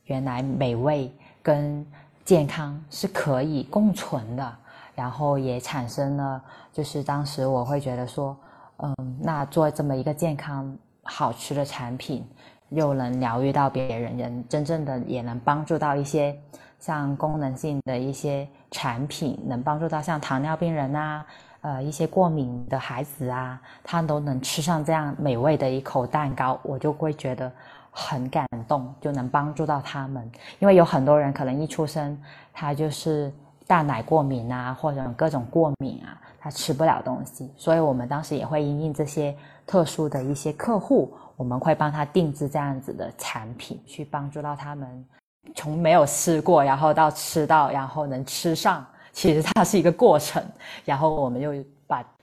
[0.05, 1.83] 原来美味跟。
[2.23, 4.55] 健康是可以共存的，
[4.95, 8.37] 然后也产生了，就是当时我会觉得说，
[8.77, 12.25] 嗯，那做这么一个健康好吃的产品，
[12.69, 16.37] 又能疗愈到别人，人真正的也能帮助到一些
[16.79, 21.25] 像功能性的一些产品，能帮助到像糖尿病人啊，
[21.61, 27.51] 呃，一些过敏的孩子啊，他都能吃上这样美味的一口蛋糕，我就会觉得。
[27.91, 32.17] 很感动，就能帮助到他们，因为有很多人可能一出生
[32.53, 33.31] 他就是
[33.67, 39.35] 大奶过敏啊，或者各种过敏啊，他吃不了东西，所以我们当时也会因应这些
[39.67, 45.05] 特殊的一些客户，我们会帮他定制这样子的产品，去帮助到他们。
[45.53, 50.41] 从没有吃过，然后到吃到，然后能吃上，其实它是一个过程，
[50.85, 51.53] 然后我们又。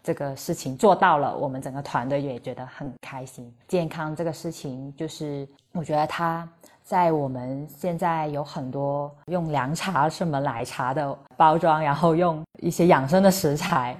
[0.08, 3.54] 这个事情做到了，我们整个团队也觉得很开心。
[3.66, 6.48] 健康这个事情，就是我觉得它。
[6.88, 13.94] 在我们现在有很多用凉茶什么奶茶的包装，然后用一些养生的食材，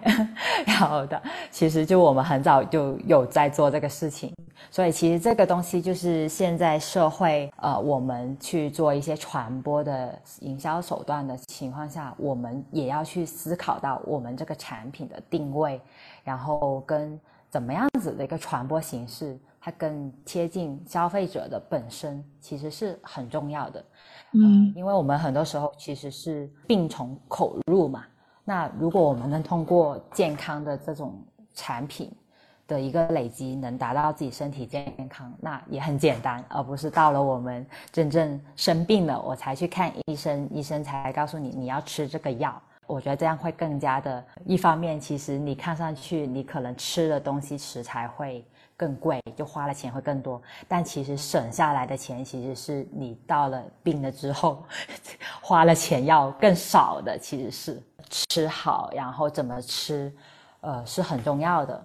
[0.66, 4.34] 然后的，其实就我们很早就有在做这个事情，
[4.70, 15.78] 所以其实这个东西就是现在社会呃，我们去做一些传播的营销手段的情况下，我们也要去思考到我们这个产品的定位，
[16.24, 17.20] 然后跟
[17.50, 19.38] 怎么样子的一个传播形式。
[19.68, 23.84] 它更贴近消费者的本身，其实是很重要的。
[24.32, 28.06] 嗯，因为我们很多时候其实是病从口入嘛。
[28.46, 32.10] 那如果我们能通过健康的这种产品
[32.66, 42.58] 的一个累积，能达到自己身体健康，那也很简单，而不是到了我们真正生病了，我才去看医生，医生才告诉你你要吃这个药。
[42.86, 48.42] 我觉得这样会更加的，一方面其实你看上去你可能吃的东西食材会。
[48.78, 54.64] 更贵，就花了钱会更多，但其实省下来的钱，其实是你到了病了之后，
[55.42, 57.18] 花了钱要更少的。
[57.18, 60.12] 其实是吃好，然后怎么吃，
[60.60, 61.84] 呃，是很重要的。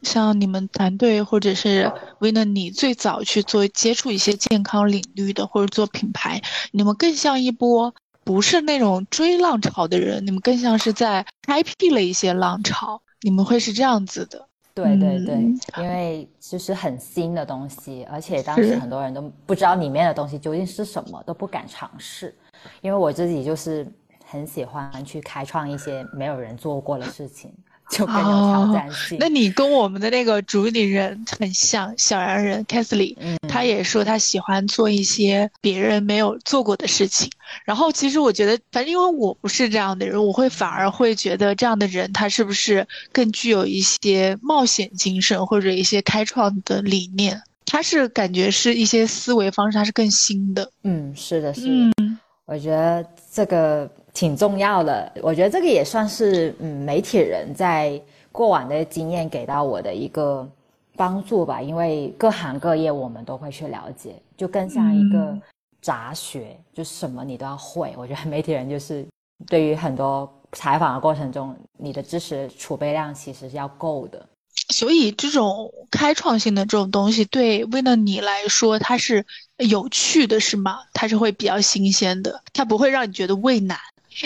[0.00, 6.40] 像你们团队或者是为了你最早去做接触一些健康领域的，或者做品牌，
[6.72, 7.94] 你们更像一波
[8.24, 14.48] 不是那种追浪潮的人，你们更像是在开辟了一些浪潮，你们会是这样子的。
[14.74, 15.36] 对对对，
[15.80, 22.34] 因为就是很新的东西，而且当时很多人都不知道里面的东西究竟是什么，都不敢尝试。
[22.80, 23.86] 因为我自己就是
[24.24, 27.54] 很喜欢去开创一些没有人做过的事情。
[27.90, 29.18] 就更有挑战性。
[29.20, 37.30] 那你跟我们的那个主理人很像，小洋人 k a t h l y 嗯，他也说他喜欢做一些别人没有做过的事情。
[37.64, 47.40] 然后其实我觉得，反正因为我不是这样的人，我会反而会觉得这样的人他是不是更具有一些冒险精神或者一些开创的理念？
[47.66, 50.70] 他是感觉是一些思维方式，他是更新的。
[50.82, 51.68] 嗯，是的，是的。
[51.68, 53.90] 嗯，我觉得这个。
[54.14, 58.00] 挺重要的，我觉得这个也算是嗯媒体人在
[58.30, 60.48] 过往的经验给到我的一个
[60.96, 61.60] 帮助吧。
[61.60, 65.36] 因为各行各业我们都会去了解，就更像一个
[65.82, 67.92] 杂学，就什么你都要会。
[67.96, 69.04] 我觉得媒体人就是
[69.48, 74.24] 对于很多采访的过程中，你的知识储备量其实是要够的。
[74.68, 79.26] 所以这种开创性的这种东西，对为了你来说，它是
[79.58, 80.78] 有趣的，是吗？
[80.92, 83.76] 它是会比较新鲜的，它不会让你觉得畏难。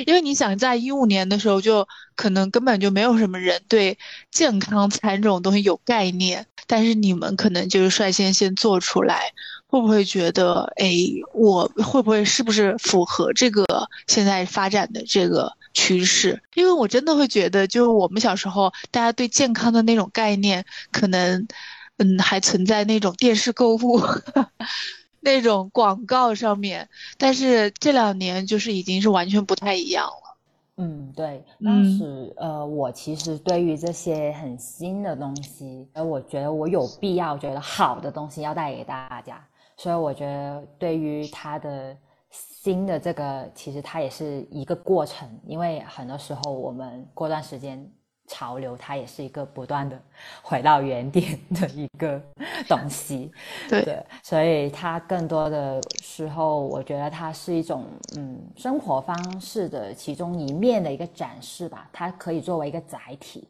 [0.07, 3.99] 因为你想，在一五年的时候，就可能根本就没有什么人对
[4.31, 9.33] 健康餐这种东西有概念，但是你们可能就是率先先做出来，
[9.67, 10.93] 会不会觉得，哎，
[11.33, 13.65] 我会不会是不是符合这个
[14.07, 16.43] 现在发展的这个趋势？
[16.55, 21.47] 因为我真的会觉得，就是我们小时候大家对健康的那种概念，可能，
[21.97, 24.01] 嗯，还存在那种电视购物。
[25.29, 30.37] 那种广告上面，但是这两年就是已经是完全不太一样了。
[30.79, 39.45] 嗯，对，当时呃，我其实对于这些很新的东西，而我觉得我有必要觉得好的东西要带给大家，
[39.77, 41.97] 所以我觉得对于它的
[42.31, 47.87] 新的这个，其实它也是一个过程，因为很多时候我们过段时间。
[48.29, 49.99] 潮流它也是一个不断的
[50.43, 52.21] 回到原点的一个
[52.69, 53.33] 东西，
[53.69, 61.89] 对，所以它更多的时候，我觉得它是一种嗯生活方式的其中一面的一个展示吧。
[61.93, 63.49] 它可以作为一个载体，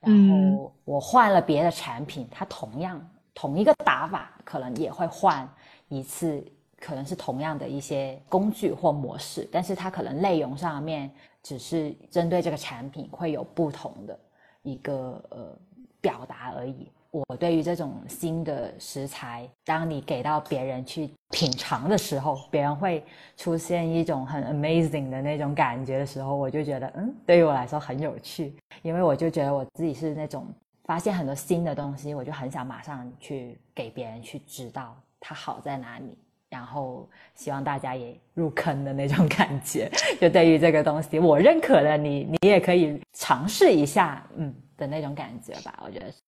[0.00, 3.00] 然后我换了别的产品，它同样
[3.34, 5.48] 同一个打法，可能也会换
[5.88, 6.44] 一次，
[6.80, 11.10] 可能是同样的一些工具或模式，但是它可能内容上面。
[11.40, 14.18] 只是针对这个产品会有不同的
[14.62, 15.56] 一个呃
[15.98, 16.90] 表达而已。
[17.10, 23.02] 我对于这种新的食材，当你给到别人去品尝的时候，别人会
[23.36, 30.44] 出现一种很 amazing 的那种感觉的时候，我就觉得嗯，对于我来说很有趣，因为我就觉得我自己是那种
[30.84, 36.18] 发现很多新的东西，我就很想马上去给别人去知道它好在哪里。
[36.50, 39.90] 然后希望大家也入坑的那种感觉，
[40.20, 46.18] 就对于这个东西，我认可的，你你也可以尝试一下，嗯的那种感觉吧，我觉得是。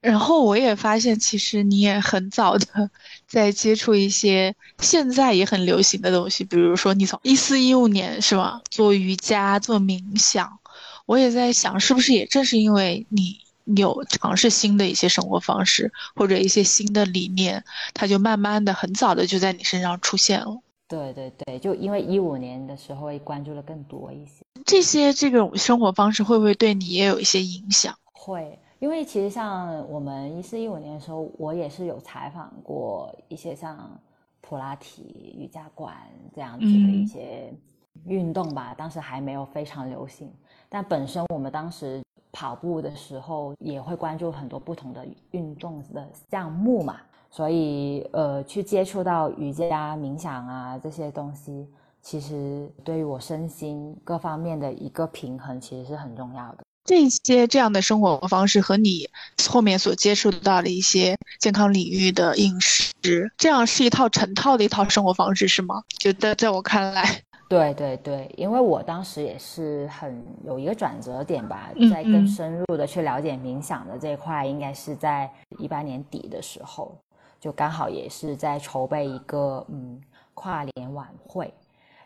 [0.00, 2.90] 然后我也发现，其实你也很早的
[3.26, 10.58] 在接触一些现在也很流行的东西，比如说你从一四一五年是吧，做瑜伽、做冥想，
[11.06, 13.43] 我也在想，是不是也正是因为你。
[13.64, 20.60] 有尝试新的一些生活方式或者一些新的理念，它就慢慢的很早的就在你身上出现了。
[20.86, 27.96] 对对对，就因为一五年的时候会关注的更多一些，这些这种生活方式会不会对你也有一些影响？
[28.12, 33.98] 会，因为其实像我们一四一五年的时候，我也是有采访过一些像
[34.42, 35.96] 普拉提、瑜伽馆
[36.34, 37.52] 这样子的一些
[38.04, 40.30] 运动吧，当时还没有非常流行，
[40.74, 42.02] 但本身我们当时。
[42.36, 46.96] 跑步的时候也会关注很多不同的运动的项目嘛，
[47.30, 51.64] 所以呃，去接触到瑜伽、冥想啊这些东西，
[52.02, 56.64] 其实对于我身心各方面的一个平衡，其实是很重要的。
[56.84, 59.08] 这些这样的生活方式和你
[59.48, 65.84] 后面所接触到的一些健康领域的饮食，这样是一套成套的一套生活方式，是吗？
[66.00, 67.22] 就在在我看来。
[67.54, 76.96] 对对对，因为我当时也是很有一个转折点吧，在更深入的去了解冥想的这一块，应该是在一八年底的时候，
[77.38, 80.00] 就刚好也是在筹备一个嗯
[80.34, 81.52] 跨年晚会，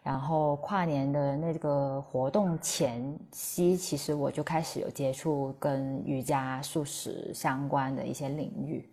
[0.03, 8.89] 然后跨年的那个活动前夕，其实我就开始有接触跟瑜伽素食相关的一些领域，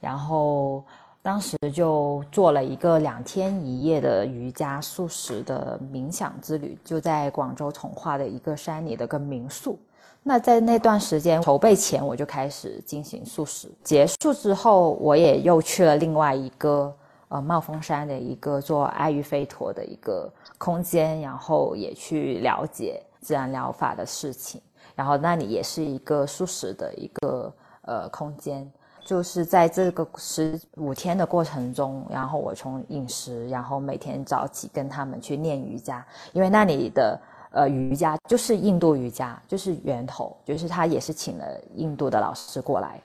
[0.00, 0.84] 然后。
[1.24, 9.78] 当时就做了一个两天一夜的瑜伽素食的冥想之旅，就在广州从化的一个山里的个民宿。
[10.22, 13.72] 那在那段时间筹备前，我就开始进行素食。
[13.82, 16.94] 结束之后，我也又去了另外一个
[17.28, 24.60] 呃帽峰山的一个做爱育吠陀的一个空间，然后也去了解自然疗法的事情。
[24.94, 27.50] 然后那里也是一个素食的一个
[27.86, 28.70] 呃空间。
[29.04, 41.44] 就是在这个十五天的过程中，然后我从饮食，然后每天早起跟他们去练瑜伽，因为那里的呃瑜伽就是印度瑜伽，就是源头，就是他也是请了
[41.74, 42.98] 印度的老师过来，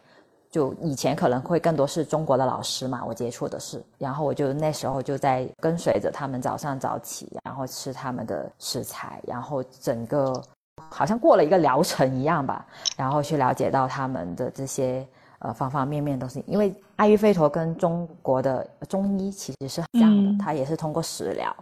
[0.49, 10.41] 就以前可能会更多是中国的老师嘛，我接触的是，然后我就那时候就在跟随着他们早上早起，然后吃他们的食材，然后整个
[10.89, 15.05] 好像过了一个疗程一样吧，然后去了解到他们的这些。
[15.39, 21.55] 呃，方方面面都是，因为阿育吠陀跟中国的中医其实是这样的，它也是通过食疗，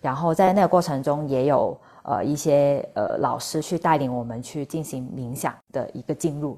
[0.00, 6.56] 然后在那个过程中也有呃一些呃老师去带领我们去进行冥想的一个进入，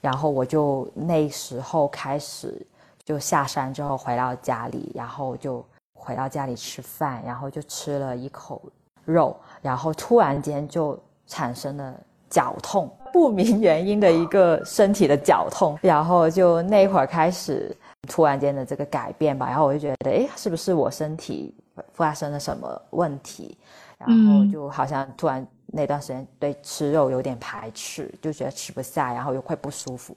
[0.00, 2.66] 然后我就那时候开始
[3.04, 8.62] 就下山之后回到家里，然后就回到家里吃饭，然后就吃了一口
[9.04, 11.94] 肉，然后突然间就产生了。
[12.30, 17.76] 绞痛，不明原因的一个身体的绞痛，然后就那会儿开始
[18.08, 21.54] 突然间的这个改变吧，然后我就觉得，哎，是不是我身体
[21.92, 23.56] 发生了什么问题？
[23.98, 30.16] 然后就好像突然那段时间对吃肉有点排斥，就觉得吃不下，然后又会不舒服。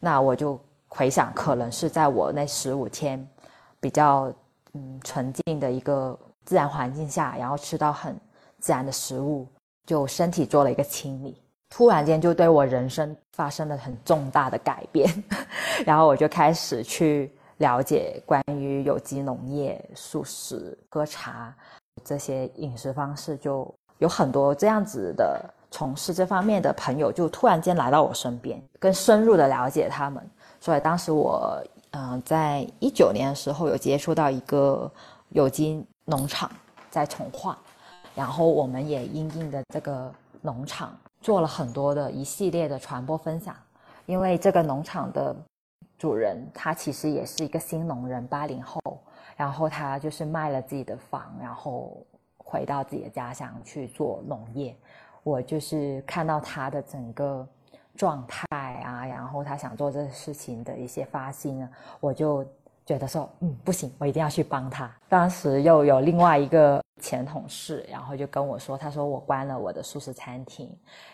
[0.00, 3.24] 那我就回想，可能是在我那十五天
[3.78, 4.32] 比较
[4.72, 8.18] 嗯纯净的一个自然环境下，然后吃到很
[8.58, 9.46] 自然的食物，
[9.86, 11.40] 就身体做了一个清理，
[11.70, 15.08] 突然间就对我人生发生了很重大的改变，
[15.86, 17.32] 然后我就开始去。
[17.60, 21.54] 了解关于有机农业、素食、喝茶
[22.02, 30.26] 这些饮食方式，就有很多这样子的从事这方面的朋友，就突然间来到我身边，更深入的了解他们。
[30.58, 34.90] 所以当时我，嗯，在一九年的时候有接触到一个
[35.28, 36.50] 有机农场
[36.90, 37.58] 在从化，
[38.14, 40.10] 然后我们也因应的这个
[40.40, 43.54] 农场做了很多的一系列的传播分享，
[44.06, 45.34] 因为这个农场的。
[45.98, 48.80] 主人他其实也是一个新农人，八零后，
[49.36, 51.94] 然后他就是卖了自己的房，然后
[52.38, 54.74] 回到自己的家乡去做农业。
[55.22, 57.46] 我就是看到他的整个
[57.96, 58.46] 状态
[58.82, 61.70] 啊，然后他想做这个事情的一些发心啊，
[62.00, 62.42] 我就
[62.90, 64.90] 觉得说，嗯，不行，我一定要去帮他。
[65.08, 70.68] 当时又有另外一个前同事，然后就跟我说，他说我关了我的素食餐厅，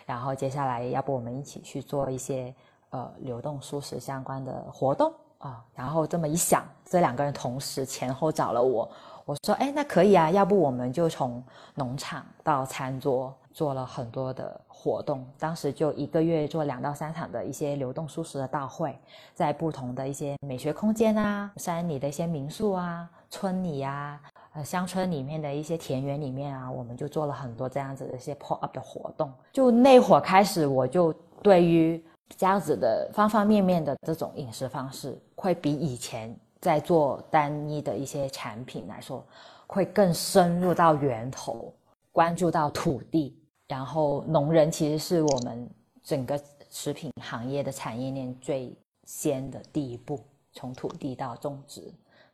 [0.05, 2.53] 然后接下来要不我们一起去做一些。
[2.89, 8.89] 呃，流动素食相关的活动啊，然后这么一想，这两个人同时前后找了我，
[9.25, 11.43] 我说，哎，那可以啊，要不我们就从
[11.75, 18.95] 农场到餐桌做了很多的活动，当时就一个月做两到三场的一些流动素食的大会，
[19.33, 24.21] 在不同的一些美学空间啊，山里的一些民宿啊，村里呀，
[24.53, 31.99] 呃，乡村里面的一些田园里面啊，我们就做了很多这样子的一些 pop up 的活动，就那会儿开始，我就对于。
[32.37, 39.25] 这样子的方方面面的这种饮食方式，会比以前在做单一的一些产品来说，
[39.65, 41.73] 会更深入到源头，
[42.11, 43.36] 关注到土地。
[43.67, 45.69] 然后，农人其实是我们
[46.03, 50.19] 整个食品行业的产业链最先的第一步，
[50.53, 51.93] 从土地到种植，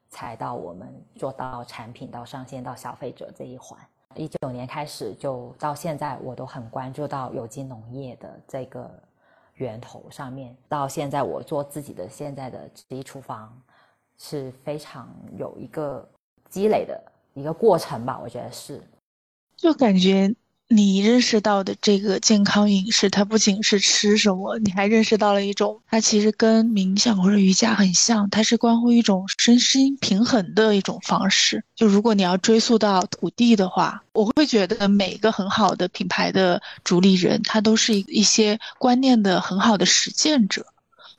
[0.09, 3.79] 才到我们做到产品到上线到消费者这一环。
[4.15, 8.89] 一九年开始就到现在，我都很关注到有机农业的这个。
[9.57, 13.55] 源头上面到现在，我做自己的现在的自己厨房，
[14.17, 15.07] 是非常
[15.37, 16.03] 有一个
[16.49, 16.99] 积累的
[17.35, 18.81] 一个过程吧，我觉得是，
[19.55, 20.35] 就感觉。
[20.69, 31.63] 你认识到的这个健康饮食，它不仅是吃什么，你还认识到了一种，它其实跟冥想或者瑜伽很像，它是关乎一种身心平衡的一种方式。
[31.75, 40.65] 就如果你要追溯到土地的话，我会觉得每一个很好的品牌的主理人，他都是一一些观念的很好的实践者。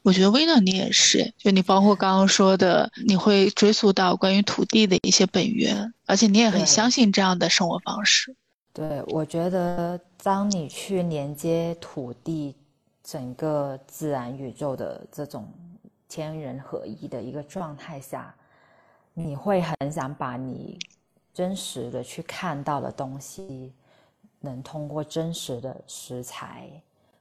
[0.02, 8.34] 我觉得薇娜你也是，就你包括刚刚说的，你会追溯到关于土地的一些本源，而且你也很相信这样的生活方式。
[8.74, 12.56] 对，我觉得当你去连接土地、
[13.04, 15.48] 整个自然宇宙的这种
[16.08, 18.34] 天人合一的一个状态下，
[19.12, 20.76] 你会很想把你
[21.32, 23.72] 真实的去看到的东西，
[24.40, 26.68] 能通过真实的食材，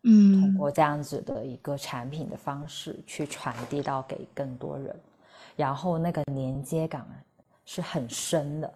[0.02, 5.00] 嗯，通过这样子的一个产品的方式去传递到给更多人，
[5.56, 7.06] 然后那个连接感
[7.64, 8.74] 是很深的。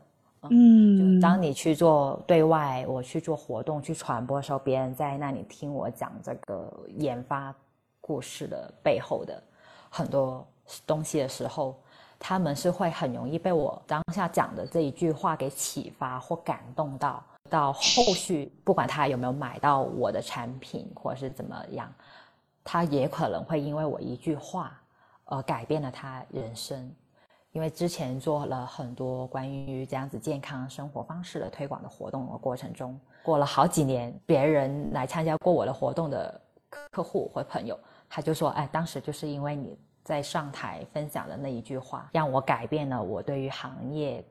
[0.49, 7.53] 嗯，就当你去做对外，我去做活动去传播的时候，别人在那里听我讲这个研发
[8.01, 9.41] 故事的背后的
[9.89, 10.45] 很多
[10.85, 11.75] 东西的时候，
[12.19, 17.23] 他们是会很容易被我当下讲的这一句话给启发或感动到。
[17.49, 21.89] 到后续，不管他有没有买到我的产品或者是怎么样，
[22.61, 24.77] 他也可能会因为我一句话
[25.23, 26.91] 而改变了他人生。
[27.51, 36.41] 因为之前做了很多关于这样子健康生活方式的推广的活动的过程中，过了好几年，别人来参加过我的活动的
[36.91, 44.23] 客户或朋友，他就说：“哎，当时就是因为你在上台分享的那一句话，让我改变了我对于行业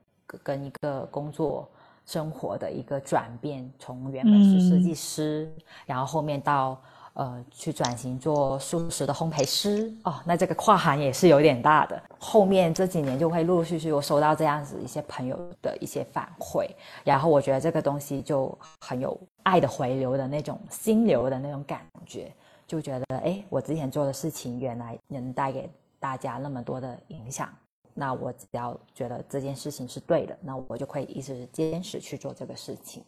[0.42, 1.68] 跟一个工作
[2.04, 5.52] 生活的一个转变，从原本是设计师，
[5.84, 6.80] 然后后面到。”
[7.16, 11.98] 呃，去转型做素食的烘焙师哦，那这个跨行也是有点大的。
[12.18, 16.68] 后面这几年就会陆陆续续我收到这样子一些朋友的一些反馈，
[17.04, 22.30] 然后我觉得这个东西就很有爱的回流的那种心流的那种感觉，
[22.66, 27.48] 就觉得哎，我之前做的事情原来能带给大家那么多的影响，
[27.94, 33.02] 那我只要觉得这件事情是对的，那我就可以一直坚持去做这个事情。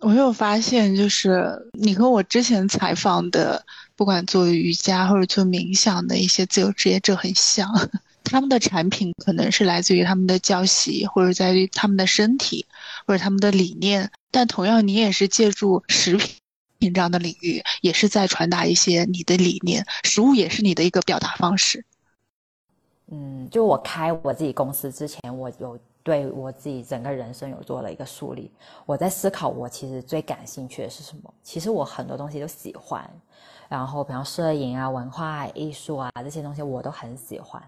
[0.00, 3.64] 我有发现，就是你和我之前采访的，
[3.96, 7.68] 不管做瑜伽或者做冥想的一些自由职业者很像，
[8.22, 12.64] 他们的产品可能是来自于他们的教习，或者在于他们的身体，
[13.06, 14.10] 或者他们的理念。
[14.30, 16.16] 但同样，你也是借助食
[16.78, 19.84] 品这样的领域，也是在传达一些你的理念。
[20.04, 21.84] 食物也是你的一个表达方式。
[23.10, 25.78] 嗯，就我开我自己公司之前，我有
[26.08, 28.50] 对我自己整个人生有做了一个梳理。
[28.86, 31.34] 我在思考，我其实最感兴趣的是什么？
[31.42, 33.06] 其实我很多东西都喜欢，
[33.68, 37.62] 然后比方摄影啊、文化艺术啊这些东西我都很喜欢。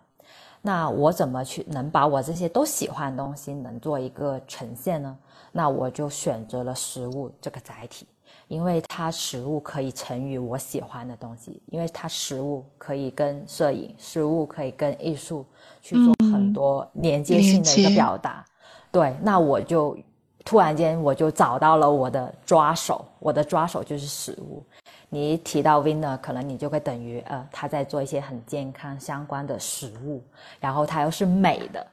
[0.63, 5.15] 那我怎么去能把我这些都喜欢的东西能做一个呈现呢？
[5.53, 8.07] 那我就选择了食物这个载体。
[8.51, 15.47] 因为它食物可以成于我喜欢的东西，因为它食物可以跟摄影，食物可以跟艺术
[15.81, 18.45] 去做很多连接性的一个表达。
[18.91, 19.97] 对，那我就
[20.45, 24.61] 突然间我就找到了我的抓手，我的抓手就是食物。
[25.09, 30.21] 你一提到 Winner，可能你就会等于呃他在做一些很健康相关的食物，
[30.59, 31.87] 然后它又是美的，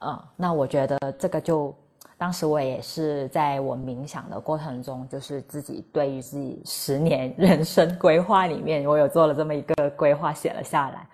[0.00, 1.74] 嗯，那我觉得这个就。
[2.18, 11.08] 当时我也是在我冥想的过程中，就是自己对于自己十年 人生规划里面，我有做了这么一个规划，写了下来。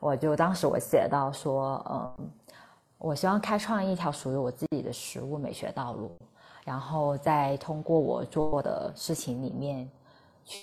[0.00, 2.30] 我就当时我写到说，嗯，
[2.98, 6.10] 我希望开创一条属于我自己的食物美学道路，
[6.64, 9.88] 然后再通过我做的事情里面，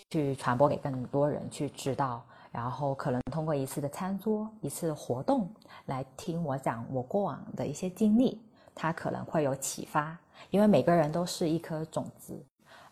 [0.09, 2.21] 去传播给更多人去知道，
[2.51, 5.49] 然后可能通过一次的餐桌、一次活动
[5.85, 8.41] 来听我讲我过往的一些经历。
[8.75, 10.15] 它可能会有启发，
[10.51, 12.37] 因为每个人都是一颗种子，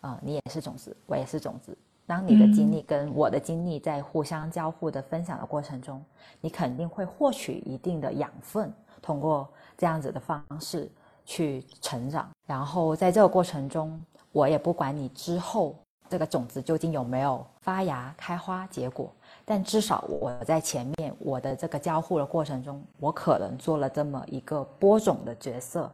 [0.00, 1.76] 啊，你也是种子，我也是种子。
[2.06, 6.04] 当你的经历跟我的经历在互相交互的分享的过程中，
[6.40, 10.90] 你肯定会获取一定的养分，通过这样子的方式
[11.24, 12.28] 去成长。
[12.46, 13.98] 然后在这个过程中，
[14.32, 15.74] 我也不管你之后
[16.08, 19.10] 这个种子究竟有没有发芽、开花、结果。
[19.46, 25.92] 但至少我在前面我的这个交互的过程中，我可能做了这么一个播种的角色，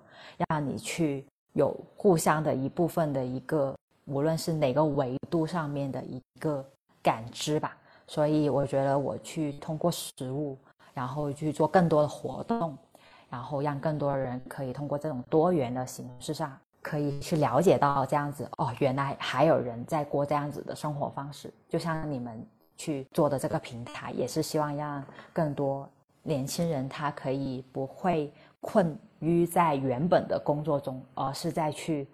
[0.48, 3.74] 让你去有互相的一部分的一个，
[4.04, 6.64] 无论是哪个维度上面的一个
[7.02, 7.76] 感知吧。
[8.06, 10.56] 所以我觉得我去通过食物，
[10.94, 12.78] 然后去做更多的活动，
[13.28, 22.46] 然后让更多人可以通过这种多元的形式上，可以去了解到这样子哦，原来还有人在过这样子的生活方式，就像你们。
[22.80, 25.04] 去做的这个平台，也是希望让
[25.34, 25.86] 更多
[26.22, 32.08] 年轻人他可以不会困于在原本的工作中，而是在去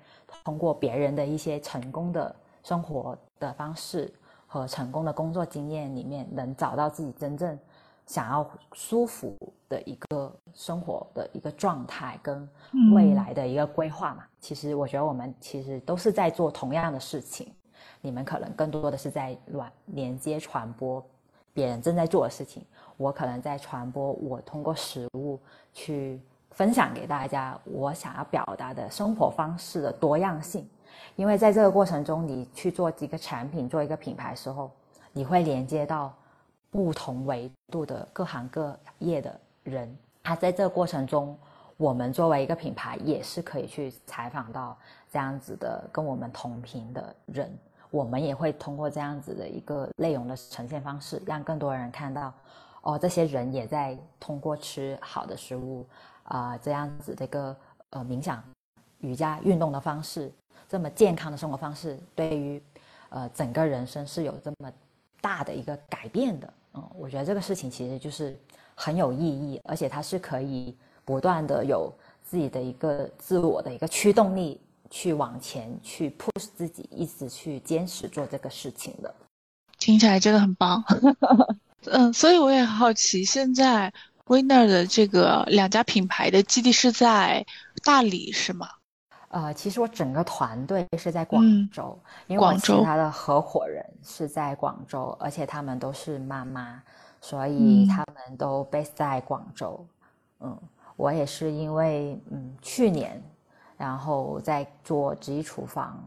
[0.44, 4.12] 通过别人的一些成功的生活的方式
[4.48, 7.56] 和成功的工作经验里面，能找到自己真正
[8.04, 9.36] 想要舒服
[9.68, 12.48] 的一个生活的一个状态跟
[12.92, 14.24] 未来的一个规划嘛。
[14.40, 17.52] 其实我觉得我们其实都是在做同样的事情。
[18.00, 21.04] 你们可能更多的是在乱连接传播
[21.52, 22.64] 别人正在做的事情，
[22.96, 25.38] 我可能在传播我通过食物
[25.72, 26.20] 去
[26.50, 30.68] 分享给大家我想要表达的生活方式的多样性。
[31.14, 34.70] 因为在这个过程中，你去做一个产品、做一个品牌时候，
[35.12, 36.14] 你会连接到
[36.70, 39.94] 不同维度的各行各业的人。
[40.22, 41.36] 他在这个过程中，
[41.76, 44.76] 我们作为一个品牌，也是可以去采访到
[45.10, 47.56] 这样子的跟我们同频的人。
[47.90, 52.32] 我们也会通过这样子的一个内容的呈现方式，让更多人看到，
[52.82, 55.86] 哦，这些人也在通过吃好的食物，
[56.24, 57.56] 啊，这样子的一个
[57.90, 58.42] 呃冥想、
[58.98, 60.32] 瑜伽、运动的方式，
[60.68, 62.62] 这么健康的生活方式，对于
[63.08, 64.72] 呃整个人生是有这么
[65.20, 66.52] 大的一个改变的。
[66.74, 68.36] 嗯，我觉得这个事情其实就是
[68.74, 74.60] 很有意义，而且它是可以不断的有自己的一个自我的一个驱动力。
[74.96, 79.14] 去往前去 push 自己，一直去坚持做这个事情的，
[79.78, 80.82] 听起来真的很棒。
[81.84, 83.92] 嗯，所以我也好奇，现在
[84.24, 87.44] Winner 的这个两家品牌的基地是在
[87.84, 88.70] 大理是吗？
[89.28, 96.82] 呃，其实我整个团队是在广州，因为我其他的合伙人是在广州，而且他们都是妈妈，
[97.20, 99.86] 所以他们都 base 在广州。
[100.40, 100.58] 嗯，
[100.96, 103.22] 我也是因为嗯去年。
[103.76, 105.98] 然后在做直衣厨房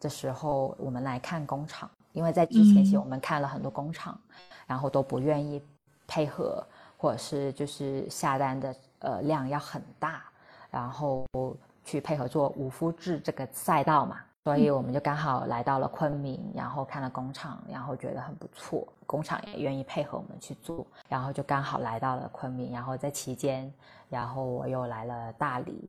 [0.00, 4.18] 的时候，我们来看工厂，因为在之前期我们看了很多工厂，
[4.66, 5.62] 然后都不愿意
[6.06, 6.64] 配合，
[6.98, 10.22] 或者是就是下单的呃量要很大，
[10.70, 11.26] 然后
[11.84, 23.72] 去配合做无麸质这个赛道嘛，所以我们就刚好来到了昆明，然后看了工厂，然后觉得很不错，工厂也愿意配合我们去做，然后就刚好来到了昆明，然后在期间，
[24.10, 25.88] 然后我又来了大理。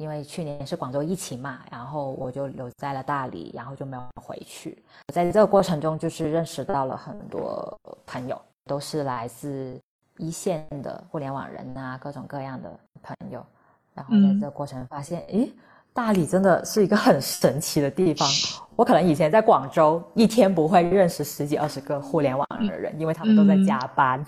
[0.00, 4.82] 因为去年是广州疫情嘛，然后我就留在了大理，然后就没有回去。
[5.12, 9.78] 在这个过程中，就是认识到了很多朋友，都是来自
[10.16, 13.44] 一线的互联网人啊，各种各样的朋友，
[13.92, 15.52] 然后在这个过程发现，诶。
[15.92, 18.28] 大理真的是一个很神奇的地方。
[18.76, 24.24] 我可能以前在广州一天不会认识十几二十个互联网的人，因为他们都在加班。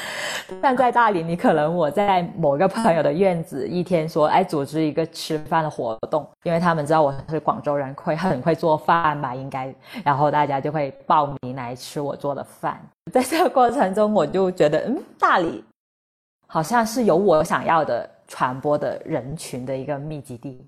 [0.60, 12.78] 但在大理，你可能我在某个朋友的院子一天说，哎，组织一个吃饭的活动，因为他们知道我是广州人，会很会做饭吧，应该，然后大家就会报名来吃我做的饭。
[13.10, 15.64] 在这个过程中，我就觉得，嗯，大理
[16.46, 20.62] 好像是有我想要的传播的人群的一个密集地。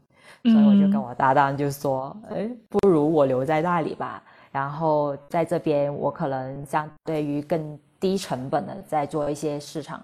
[0.52, 4.22] 所以我就跟我搭档就说，哎，不如我留在那里吧。
[4.52, 10.02] 然后在这边，我可能相对于更低成本的在做一些市场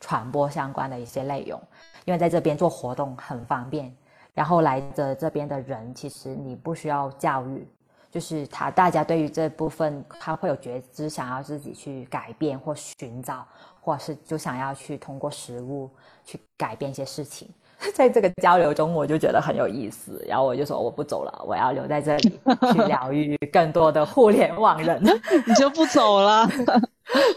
[0.00, 1.58] 传播相关的一些内容，
[2.04, 3.90] 因为在这边做活动很方便。
[4.34, 7.66] 然后来的这边的人，其实你不需要教育，
[8.10, 13.46] 就是他大家对于这部分他会有觉知，想要自己去改变或寻找，
[13.80, 15.88] 或者是就想要去通过食物
[16.22, 17.48] 去改变一些事情。
[17.94, 22.40] 在这个交流中，我就觉得很有意思，然后我就说我不走了，我要留在这里
[22.72, 25.02] 去 疗愈更多的互联网人。
[25.46, 26.48] 你就不走了？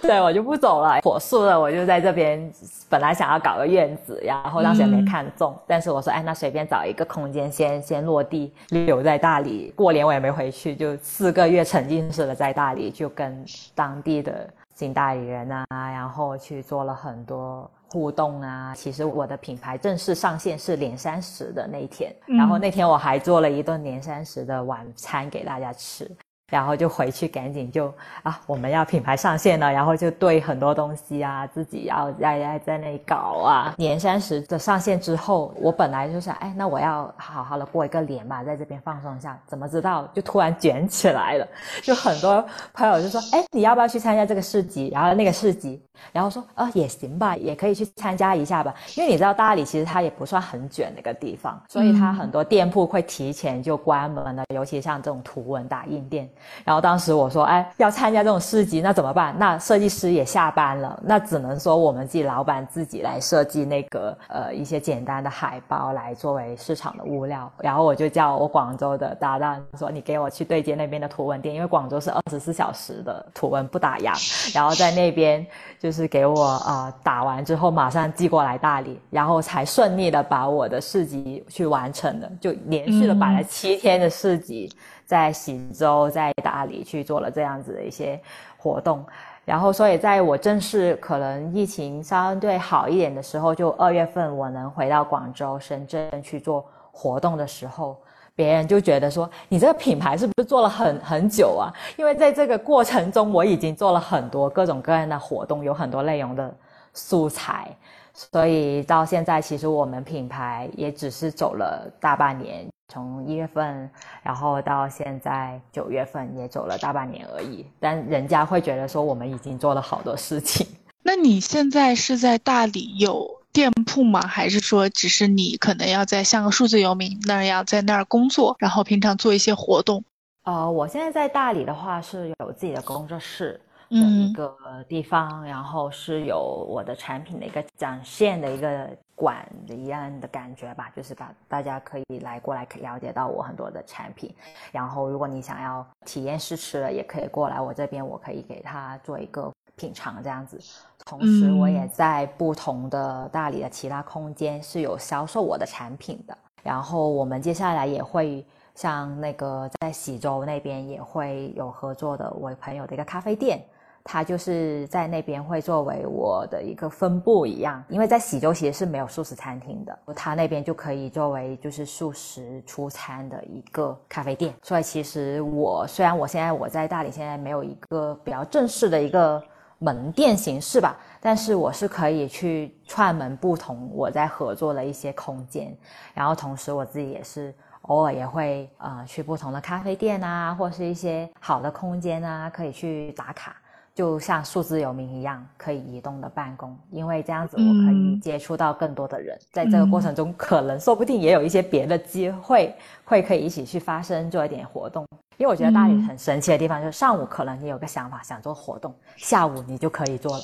[0.01, 0.99] 对，我就不走了。
[1.03, 2.51] 火速的，我就在这边，
[2.89, 9.71] 本来想要搞个院子，然后当时也没看中，但是我说，哎，那随便找一个空间先先落地，留在大理。
[9.75, 17.69] 过年我也没回去，就四个月沉浸式的在大理，就跟当地的新大理人啊，然后去做了很多。
[17.89, 26.09] 互动啊，其实我的品牌正式上线是年三十的那一天，然后那天我还做了一顿年三十的晚餐给大家吃。
[26.49, 27.93] 然后就回去赶紧就
[28.23, 33.75] 啊，我们要品牌上线了，然后就对很多东西啊，自己要要要在那里搞啊。
[33.77, 39.39] 年三十的上线之后，我本来就想，哎，那我要好好的过一个年吧，在这边放松一下。
[39.45, 41.47] 怎么知道就突然卷起来了？
[41.83, 42.43] 就很多
[42.73, 44.89] 朋友就说，哎，你要不要去参加这个市集？
[44.93, 45.81] 然后那个市集，
[46.11, 48.73] 然后说，啊，也行吧，也可以去参加一下吧。
[48.95, 56.29] 因为你知道大理其实它也不算很卷的一个地方，所以它很多店铺会提前就关门了，尤其像这种图文打印店。
[56.63, 59.35] 然后当时我说，哎，要参加这种市集，那怎么办？
[59.37, 67.51] 那设计师也下班了，那只能说我们自己老板自己来设计那个呃一些简单的海报来作为市场的物料。
[67.59, 74.13] 然后我就叫我广州的搭档说，你给我去对接那边的图文店，因为广州是二十四小时的图文不打烊。
[74.53, 75.45] 然后在那边
[75.79, 84.71] 就是给我啊打完之后马上寄过来大理，然后才顺利的把我的市集去完成了，就连续的摆了七天的市集。
[85.09, 88.21] 在喜洲，在大理去做了这样子的一些
[88.57, 89.03] 活动，
[89.43, 97.97] 然后所以在我正式可能疫情相对好一点的时候，就二月份我能回到广州、深圳去做活动的时候，
[98.35, 101.73] 别人就觉得说你这个品牌是不是做了很很久啊？
[101.97, 106.55] 因为在这个过程中我已经做了很多各种各样的活动，有很多内容的
[106.93, 107.67] 素材，
[108.13, 112.67] 所以到现在其实我们品牌也只是走了大半年。
[112.89, 113.89] 从一月份，
[114.23, 117.65] 然后到现在九月份，也走了大半年而已。
[117.79, 120.67] 但人家会觉得说，我们已经做了好多事情。
[121.03, 124.19] 那你现在是在大理有店铺吗？
[124.19, 130.03] 还是说，只是你可能要在像个数字游民那样在那儿工作，然后平常做一些活动？
[130.43, 133.61] 呃，我现在在大理的话是有自己的工作室。
[133.91, 134.55] 的一个
[134.87, 138.87] 地方，然后是有我的产品的一个展现的一个
[139.19, 144.33] 馆一样的感觉吧，就是把大家可以来过来了解到我很多的产品，
[144.71, 150.57] 然后如果你想要体验试吃了，也可以过来我这边，我可以给他做一个品尝这样子。
[151.05, 156.37] 同时，我也在不同的大理的其他空间是有销售我的产品的。
[156.63, 163.61] 然后我们接下来也会像那个在喜洲那边也会有合作的，我朋友的一个咖啡店。
[164.03, 174.53] 它就是在那边会作为我的一个分部一样，因为在喜洲其实是没有素食餐厅的，它那边就可以作为就是素食出餐的一个咖啡店。
[174.63, 179.41] 所以其实我虽然我现在我在大理现在没有一个比较正式的一个
[179.77, 185.75] 门店形式吧，但是我是可以去串门不同我在合作的一些空间，
[186.13, 193.55] 然后同时我自己也是偶尔也会呃去不同的咖啡店啊，或是一些好的空间啊，可以去打卡。
[193.99, 202.73] 就像数字游民一样，可以移动的办公，因为这样子我可以接触到更多的人，在这个过程中，可能说不定也有一些别的机会，
[203.03, 205.05] 会可以一起去发生做一点活动。
[205.35, 210.43] 因为我觉得大理很神奇的地方，就是上午可能你有个想法想做活动，下午你就可以做了。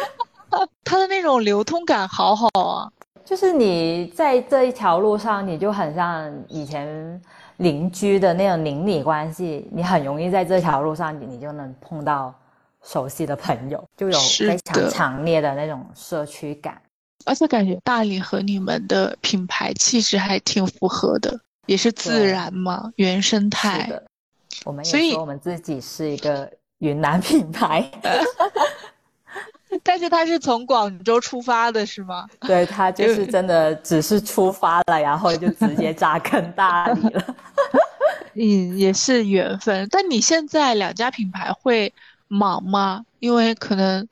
[0.82, 2.90] 它的那种流通感好好啊，
[3.22, 7.20] 就是你在这一条路上，你就很像以前
[7.58, 12.32] 邻居的那种邻里关系，你很容易在这条路上，你你就能碰到。
[12.84, 16.80] 熟悉的朋友， 就有非常强烈的那种社区感。
[17.24, 23.88] 而且感觉大理和你们的品牌气质还挺符合的，也是自然嘛，原生态。
[24.64, 27.88] 我们也说我们自己是一个云南品牌。
[29.82, 32.28] 但是他是从广州出发的，是吗？
[32.40, 37.36] 对他就是真的只是出发了，然后就直接扎根大理了。
[38.34, 39.88] 嗯，也是缘分。
[39.90, 41.94] 但你现在两家品牌会
[42.32, 43.04] 忙吗？
[43.18, 44.08] 因为可能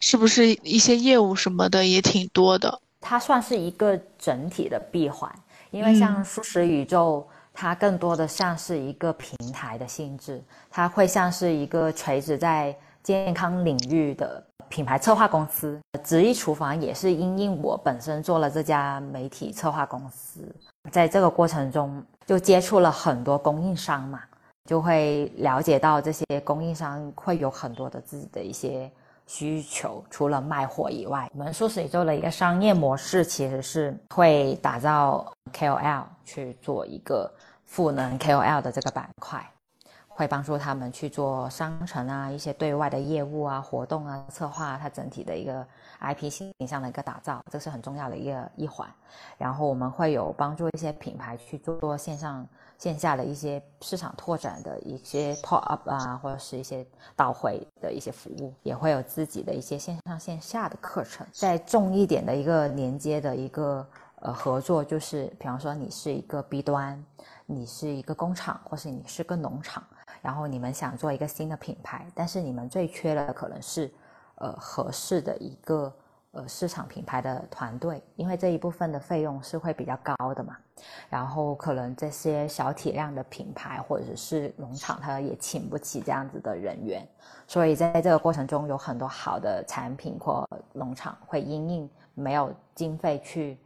[0.00, 2.80] 是不是一些业务什么的也挺多的。
[3.00, 5.30] 它算是一个整体的闭环，
[5.70, 14.42] 因为像舒食宇宙，它更多的像是一个平台的性质，它会像是一个垂直在健康领域的。
[14.68, 20.54] 品牌策划公司，直译厨房也是因应我本身做了这家媒体策划公司，
[20.92, 24.20] 在这个过程中就接触了很多供应商嘛，
[24.68, 28.92] 就会了解到这些供应商会有很多的自己的一些
[29.26, 37.32] 需求，除了卖货以外，我们素食宇宙的一个商业模式其实是会打造 KOL 去做一个
[37.64, 39.42] 赋能 KOL 的这个板块。
[40.06, 45.64] 会帮助他们去做商城啊，一些对外的业务啊、活动啊、策划，它整体的一个
[46.00, 48.88] IP 形象的一个打造，这是很重要的一个一环。
[49.36, 52.44] 然后我们会有帮助一些品牌去做线上
[52.78, 61.26] 线下的一些市场拓展的一些 pop up 啊，或者是一些导回的一些服务，也会有自己的一些线上线下的课程。
[61.32, 63.86] 再重一点的一个连接的一个
[64.20, 67.04] 呃合作，就是比方说你是一个 B 端，
[67.46, 69.82] 你是一个工厂，或是你是个农场。
[70.20, 73.92] 然后你们想做一个新的品牌，但是你们最缺的可能是，
[74.34, 75.92] 呃，合适的一个
[76.32, 80.56] 呃市场品牌的团队，因为这一部分的费用是会比较高的嘛。
[81.08, 87.06] 然后可能这些小体量的品牌或者是农场，他也请不起这样子的人员，
[87.46, 93.58] 所以在这个过程中有很多好的产品或农场会因应没有经费去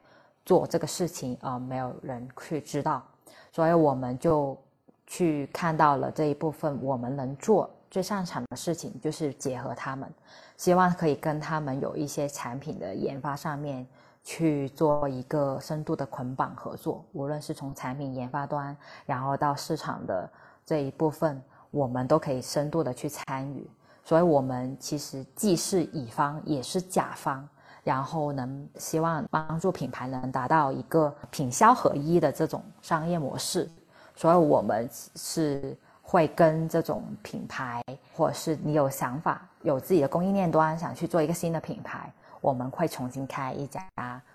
[0.45, 3.03] 做这个事情而，没有人去知道，
[3.51, 4.59] 所以我们就。
[5.05, 10.11] 去看到了这一部分，我们能做最擅长的事情就是结合他们，
[10.57, 13.87] 希望可以跟他们有一些产品的研发上面
[14.25, 18.75] 去做一个深度的捆绑合作，无论是从产品研发端，
[19.05, 20.27] 然后到市场的
[20.65, 21.39] 这一部分，
[21.71, 23.71] 我们都可以深度的去参与。
[24.03, 27.47] 所以，我们其实既是乙方也是甲方，
[27.85, 33.71] 然后能希望帮助品牌能达到一个品销合一的这种商业模式。
[34.17, 37.83] 所以，我们是会跟这种品牌，
[38.13, 43.87] 或者是你有想法、有自己的供应链端，想去做一个新的品牌，我们会重新开一家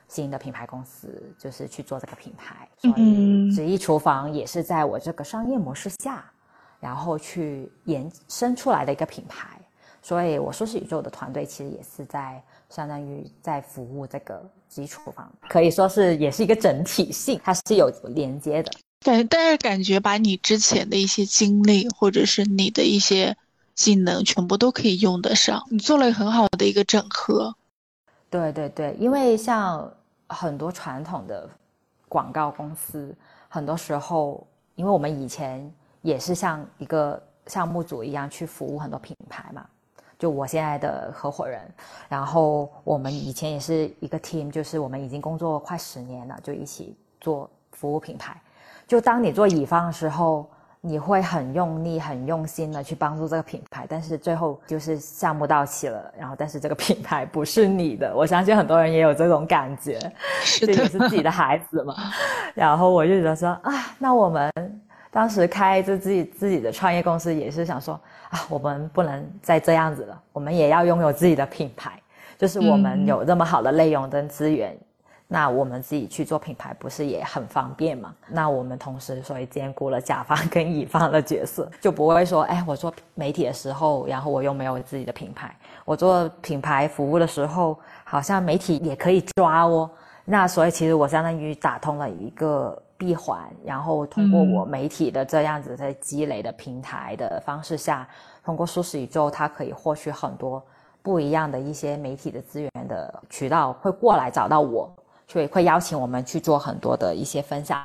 [0.07, 2.67] 新的品牌公司，就是去做这个品牌。
[2.79, 6.23] 所以，直译厨房也是在我这个商业模式下，
[6.79, 9.59] 然后去延伸出来的一个品牌。
[10.01, 18.71] 所以，我说是宇宙的团队，其实也是在相当于在服务这个直译厨房，可以说是也是一个整体性，它是有连接的。
[19.01, 23.37] 感，但是感觉把你之前的一些经历，或者是你的一些
[23.73, 25.63] 技能，全部都可以用得上。
[25.69, 27.55] 你做了很好的一个整合。
[28.29, 29.89] 对对对，因为像
[30.27, 31.49] 很多传统的
[32.09, 33.15] 广告公司，
[33.47, 34.45] 很多时候，
[34.75, 39.65] 因为我们以前也是像一个项目组一样去服务很多品牌嘛。
[40.19, 41.61] 就我现在的合伙人，
[42.09, 48.41] 然后我们以前也是一个 team，就是我们已经工作快十年了，就一起做服务品牌。
[48.87, 58.15] 就当你做乙方的时候，你会很用力、很用心的去帮助这个品牌，但是最后就是项目到期了，然后但是这个品牌不是你的。
[58.15, 59.99] 我相信很多人也有这种感觉，
[60.61, 61.93] 这也是自己的孩子嘛。
[62.55, 64.49] 然后我就觉得说啊，那我们
[65.11, 71.91] 当时开着自己自己的创业公司，也是想说啊，我们不能再这样子了，我们也要拥有自己的品牌，
[72.37, 74.77] 就是我们有这么好的内容跟资源。
[75.29, 78.15] 那我们自己去做品牌，不是也很方便吗？
[78.29, 85.49] 那我们同时所以兼顾了甲方 跟乙方的角色，就不会说，哎，我做媒体的时候，然后我又没有自己的品牌；
[85.83, 89.89] 我做品牌服务的时候，好像媒体也可以抓哦。
[90.23, 98.07] 那所以其实我相当于打通了一个闭环，然后通过我媒体的这样子在积累的平台的方式下，
[98.45, 100.63] 通过舒适宇宙，它可以获取很多
[101.01, 104.89] 不一样的一些媒体的资源的渠道，会过来找到我。
[105.27, 107.83] 所以会邀请我们去做很多的一些分享，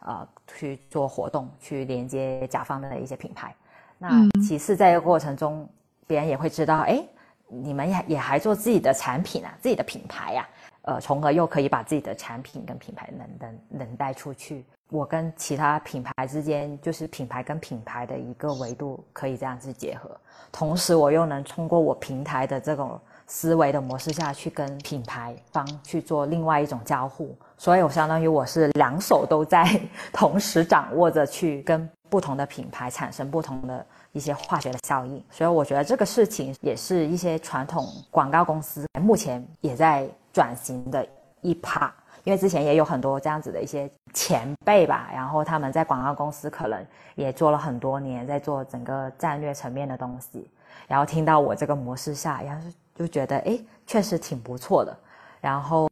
[0.00, 3.54] 呃，去做活动，去连接甲方的一些品牌。
[3.98, 5.68] 那其次，在这个过程中，
[6.06, 7.02] 别人也会知道，哎，
[7.48, 10.48] 你们也也还做自己的产品啊，自己的品牌呀，
[10.82, 14.64] 呃，从而又可以把自己的产品跟品牌能能能带出去。
[14.90, 20.10] 我跟其他品牌之间，就是品牌跟品牌的一个维度可以这样子结合，
[20.50, 29.80] 同时我又能通过我平台的这种思维的模式下去跟品牌方去做另外一种交互，所以我相当于我是两手都在
[30.12, 41.06] 同时掌握着去跟不同的品牌产生不同的一些化学的效应，所以我觉得这个事情也是一些传统广告公司目前也在转型的
[41.40, 41.92] 一趴。
[42.24, 50.48] 因为之前也有很多这样子的一些前辈吧，然后他们在广告公司可能也做了很多年，在做整个战略层面的东西，
[50.86, 54.96] 然后听到我这个模式下，然后是就觉得哎，确实挺不错的，
[55.40, 55.88] 然后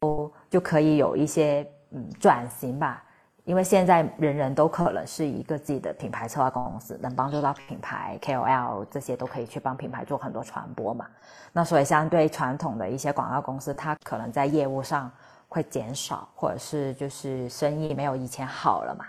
[0.49, 3.03] 就可以有一些嗯转型吧。
[3.43, 11.07] 因为现在人人都可能是一个自己的品牌策划公司，能帮助到品牌 KOL 这些都可以去帮品牌做很多传播嘛。
[11.51, 15.11] 那所以相对传统的一些广告公司，它可能在业务上。
[15.53, 19.05] 会减少，或者是就是生意没有以前好了嘛，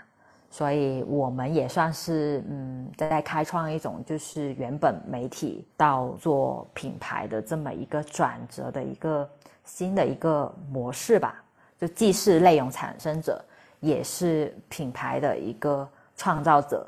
[0.53, 9.27] 所以我们也算是嗯在开创一种就是原本媒体到做品牌的这么一个转折的一个
[9.65, 11.43] 新的一个模式吧，
[11.79, 13.43] 就既是内容产生者，
[13.79, 16.87] 也是品牌的一个创造者。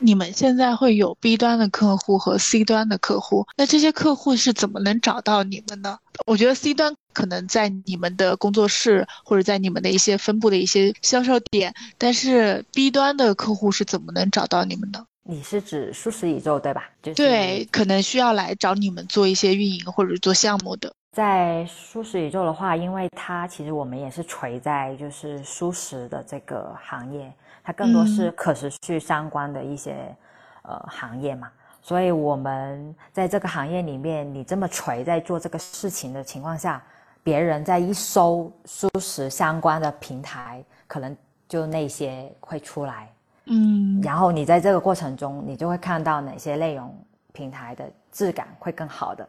[0.00, 5.98] 你们现在会有 B 端的客户和 C 端的客户，那这些客户是怎么能找到你们呢？
[6.26, 15.04] 我觉得 C 端可能在你们的工作室或者在你们的一些分布的一些销售点，但是 B 端的客户是怎么能找到你们的？
[15.26, 16.90] 你是指舒适宇宙对吧？
[17.14, 20.92] 对，可能需要来找你们做一些运营或者做项目的。
[21.12, 27.32] 在舒适宇宙的话，因为它其实我们也是垂在就是舒适的这个行业。
[27.64, 30.14] 它更多是可持续相关的一些
[30.62, 31.50] 呃行业嘛，
[31.80, 36.80] 所以我们在这个行业里面，你这么锤在做这个事情的情况下，
[37.22, 41.16] 别人在一搜素食相关的平台，可能
[41.48, 43.10] 就那些会出来，
[43.46, 46.94] 嗯，然后你在这个过程中，你就会看到哪些内容
[47.32, 49.26] 平台的质感会更好的。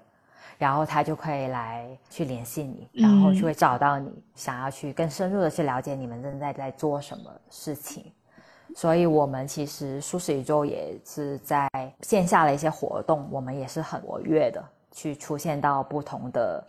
[0.57, 8.09] 然后他就可以来去联系你，然后就会找到你，想要去更深入的去了解你们正在在做什么事情。
[8.77, 11.69] 所以，我们其实舒适宇宙也是在
[12.01, 14.61] 线下的一些活动，我们也是很活跃的，
[14.91, 16.61] 去出现到不同的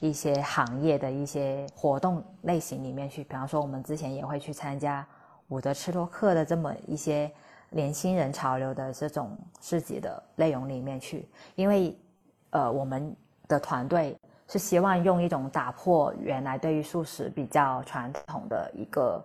[0.00, 3.22] 一些行业的一些活动类型里面去。
[3.24, 5.06] 比方说，我们之前也会去参加
[5.48, 7.30] 伍德吃多克的这么一些
[7.68, 11.94] 年轻人潮流的这种市集的内容里面去，因为，
[12.52, 13.14] 呃，我们
[13.46, 14.16] 的团队
[14.48, 19.22] 是希望用一种打破原来对于素食比较传统的一个。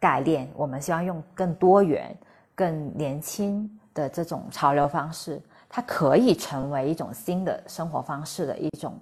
[0.00, 2.16] 概念，我们希望用更多元、
[2.54, 8.98] 更年轻的这种潮流方式，它可以成为一种新的生活方式的一种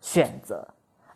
[0.00, 0.66] 选择，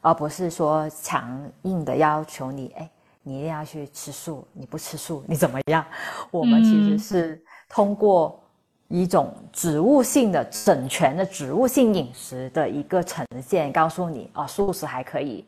[0.02, 2.90] 而不是说强硬的要求你，哎，
[3.22, 5.84] 你一定要去吃素，你不吃素你怎么样？
[6.30, 8.38] 我们其实是通过
[8.88, 15.46] 一种植物性的整全的植物性饮食的一个呈现，告诉你，哦，素食还可以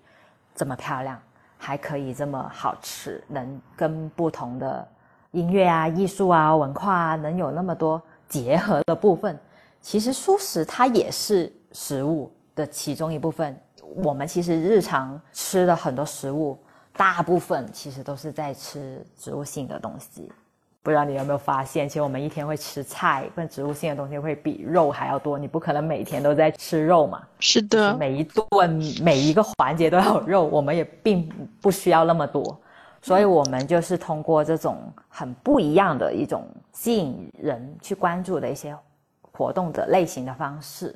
[0.54, 1.20] 这么漂亮。
[1.56, 4.86] 还可以这么好吃，能跟不同的
[5.30, 9.38] 音乐啊、艺术啊、文化啊，能有那么多结合的部分。
[9.80, 13.58] 其实素食它也是食物的其中一部分。
[13.96, 16.58] 我们其实日常吃的很多食物，
[16.96, 20.32] 大部分其实都是在吃植物性的东西。
[20.84, 25.38] 不知道你有没有发现，其实我们一天会吃菜跟植物性的东西会比肉还要多。
[25.38, 27.22] 你不可能每天都在吃肉嘛？
[27.40, 28.46] 是的，每一顿
[29.02, 31.26] 每一个环节都要有肉，我们也并
[31.62, 32.60] 不需要那么多。
[33.00, 34.76] 所以，我们就是通过这种
[35.08, 38.76] 很不一样的一种吸引人去关注的一些
[39.32, 40.94] 活动的类型的方式，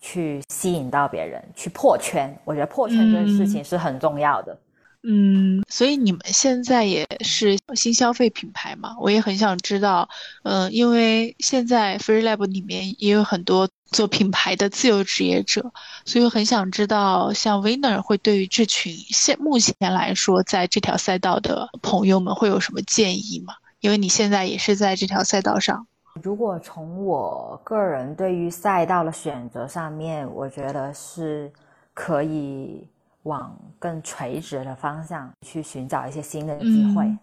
[0.00, 2.34] 去吸引到别人，去破圈。
[2.44, 4.52] 我觉得破圈这件事情是很重要的。
[4.52, 4.58] 嗯，
[5.04, 8.94] 嗯所以你们现在也是新消费品牌嘛？
[9.00, 10.08] 我也很想知道，
[10.44, 15.72] 嗯，因为现在 Free Lab 里面也有很多做品牌的自由职业者，
[16.04, 23.54] 所以我很想知道，像 Winner 会对于这群现目前来说在这条赛道的朋友们会有什么建议吗？
[23.80, 25.84] 因为你现在也是在这条赛道上。
[26.22, 31.50] 如果从我个人对于赛道的选择上面，我觉得是
[31.92, 32.86] 可以。
[33.24, 37.16] 往更垂直的方向去寻找一些新的机会，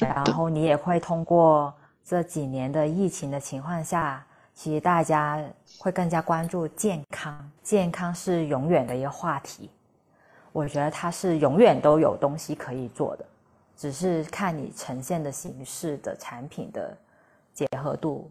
[0.00, 1.74] 然后你也会通过
[2.04, 4.24] 这几年的疫情的情况下，
[4.54, 5.42] 其实大家
[5.78, 9.70] 会更加关注健康，健康是永远的一个话题。
[10.52, 13.24] 我觉得它是永远都有东西可以做的，
[13.76, 16.96] 只是看你呈现的形式的产品的
[17.52, 18.30] 结合度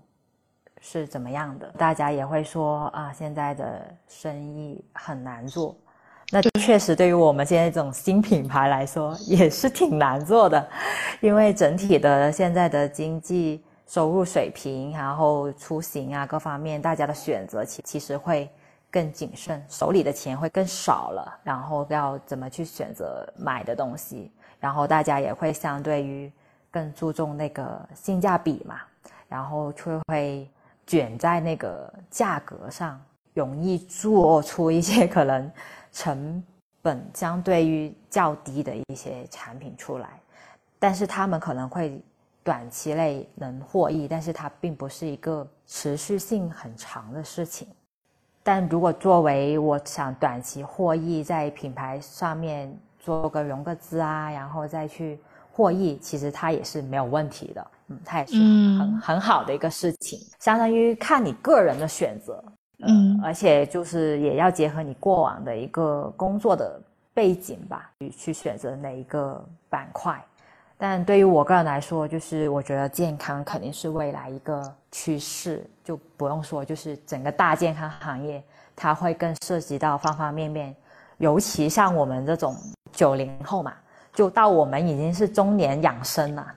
[0.81, 1.69] 是怎么样的。
[1.77, 5.75] 大家也会说啊，现在的生意很难做。
[6.31, 10.69] 那确实对于我们现在这种新品牌来说也是挺难做的，
[11.21, 18.47] 因为整体的现在的经济收入水平，然后出行啊各方面，大家的选择其其实会
[18.91, 26.31] 更谨慎，手里的钱会更少了，然后要怎么去选择买的东西，然后大家也会相对于
[26.69, 28.75] 更注重那个性价比嘛，
[29.27, 30.47] 然后就会
[30.85, 33.01] 卷在那个价格上，
[33.33, 35.51] 容易做出一些 可能。
[35.91, 36.43] 成
[36.81, 40.19] 本相对于较低的一些产品出来，
[40.77, 42.01] 但是他们可能会
[42.43, 47.67] 短期内能获益，但是它并不是一个持续性很长的事情。
[48.41, 55.19] 但如果作为我想短期获益，在品牌上面做个融个资啊，然后再去
[55.51, 57.67] 获益，其实它也是没有问题的。
[57.87, 58.37] 嗯，它也是
[58.79, 62.43] 很很好的一个事情，相当于看你个人的选择。
[62.81, 66.79] 嗯，而且就是也要结合你过往的一个工作的
[67.13, 70.23] 背景吧，去去选择哪一个板块。
[70.77, 78.41] 但对于我个人来说，就是我觉得健康肯定是未来一个趋势，就不用说，就是整个大健康行业，
[78.77, 80.73] 它会更涉及到方方面面。
[81.17, 82.55] 尤其像我们这种
[82.93, 83.73] 九零后嘛，
[84.13, 86.47] 就到我们已经是中年养生了，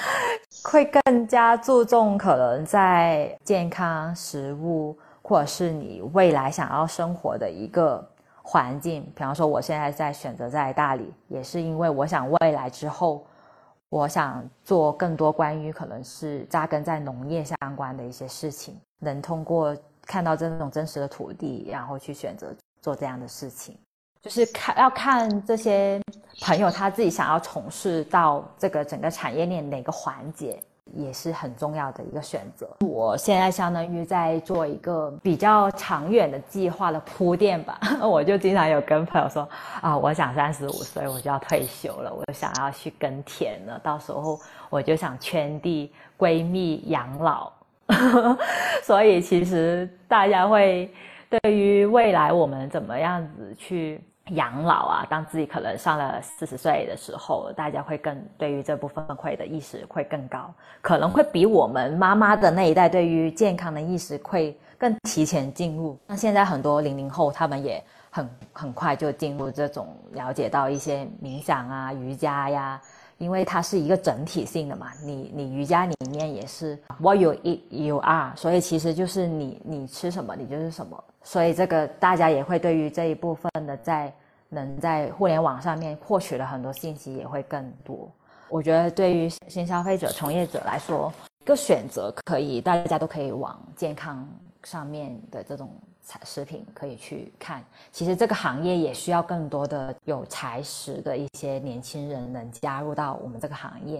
[0.64, 4.98] 会更加注重可能在健康食物。
[5.28, 8.02] 或者是你未来想要生活的一个
[8.40, 13.26] 环境，比方说我现在在选择在大理，也是因为我想未来之后，
[13.90, 19.76] 我想做更多关于可能是扎根在农业相关的一些事情，能通过
[20.06, 23.76] 看到这种真实的土地，然后去选择做这样的事情，
[24.22, 26.00] 就是看要看这些
[26.40, 30.58] 朋友他自己想要从事到这个整个产业链哪个环节。
[30.94, 32.68] 也是很重要的一个选择。
[32.80, 37.78] 我现在相当于在做一个比较长远的计划的铺垫吧。
[38.02, 39.48] 我就经常有跟朋友说
[39.80, 43.78] 啊，我想三十五岁我就要退休了，我想要去耕田了。
[43.82, 44.38] 到时候
[44.70, 47.52] 我就想圈地闺蜜养老。
[48.82, 50.92] 所以其实大家会
[51.30, 54.00] 对于未来我们怎么样子去。
[54.30, 65.98] 养老啊，当自己可能上了四十岁的时候，大家会更对于这部分会的意识会更高，可能会比我们妈妈的那一代对于健康的意识会更提前进入。
[66.06, 72.80] 那现在很多零零后，他们也很很快就进入这种了解到一些冥想啊、瑜伽呀，
[73.16, 74.88] 因为它是一个整体性的嘛。
[75.02, 81.02] 你你瑜伽里面也是 What you eat you are，所以其实就是你你吃什么你就是什么。
[81.28, 84.10] 所以这个大家也会对于这一部分的在
[84.48, 88.10] 能在互联网上面获取的很多信息也会更多。
[88.48, 91.12] 我觉得对于新消费者从业者来说，
[91.42, 94.26] 一个选择可以大家都可以往健康
[94.64, 95.70] 上面的这种
[96.02, 97.62] 产食品可以去看。
[97.92, 103.98] 其实这个行业也需要更多的有才识的一些年轻人能加入到我们这个行业。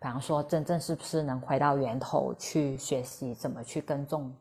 [0.00, 4.34] 比方说，真正是不是能回到源头去学习怎么去耕种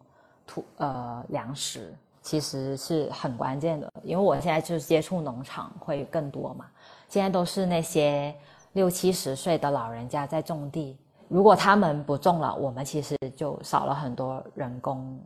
[0.47, 1.93] 土呃粮食。
[2.23, 6.65] 其实是很关键的，因为我现在就是接触农场会更多嘛。
[7.09, 8.33] 现在都是那些
[8.71, 10.97] 六七十岁的老人家在种地，
[11.27, 15.19] 如果他们不种了，我们其实就少了很多人工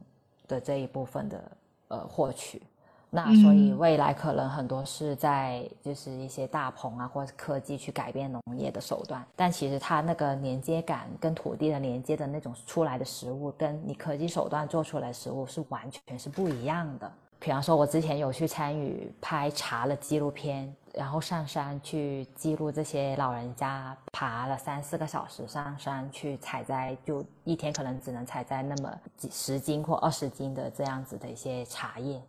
[0.48, 1.52] 的这一部分的
[1.90, 2.62] 呃获取。
[3.10, 17.12] 那所以未来可能很多是在就是一些大棚啊，或者科技去改变农业的手段，但其实它那个连接感跟土地的连接的那种出来的食物，跟你科技手段做出来的食物是完全是不一样的。
[17.40, 32.20] 比方说，我之前有去参与拍茶的纪录片，然后上山去记录这些老人家爬了三四个小时上山去采摘，就一天可能只能采摘那么几十斤或二十斤的这样子的一些茶叶。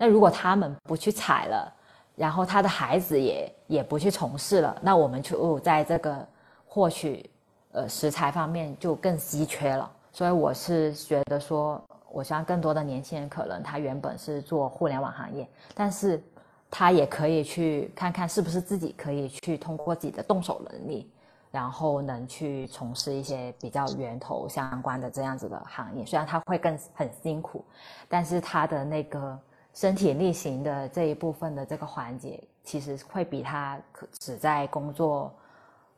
[0.00, 1.74] 那如果他们不去采了，
[2.14, 6.24] 然后他的孩子也也不去从事了，那我们就在这个
[6.68, 7.28] 获取
[7.72, 9.90] 呃食材方面就更稀缺了。
[10.12, 16.22] 所以我是觉得说，我希望更多的年轻人可能他原本是做互联网行业，但是
[16.70, 21.10] 他也可以去看看是不是自己可以去通过自己的动手能力，
[21.50, 26.06] 然后能去从事一些比较源头相关的这样子的行业。
[26.06, 27.64] 虽然他会更很辛苦，
[28.08, 29.36] 但是他的那个。
[29.78, 33.78] 身体力行的这一部分的这个环节，其实会比他
[34.18, 35.32] 只在工作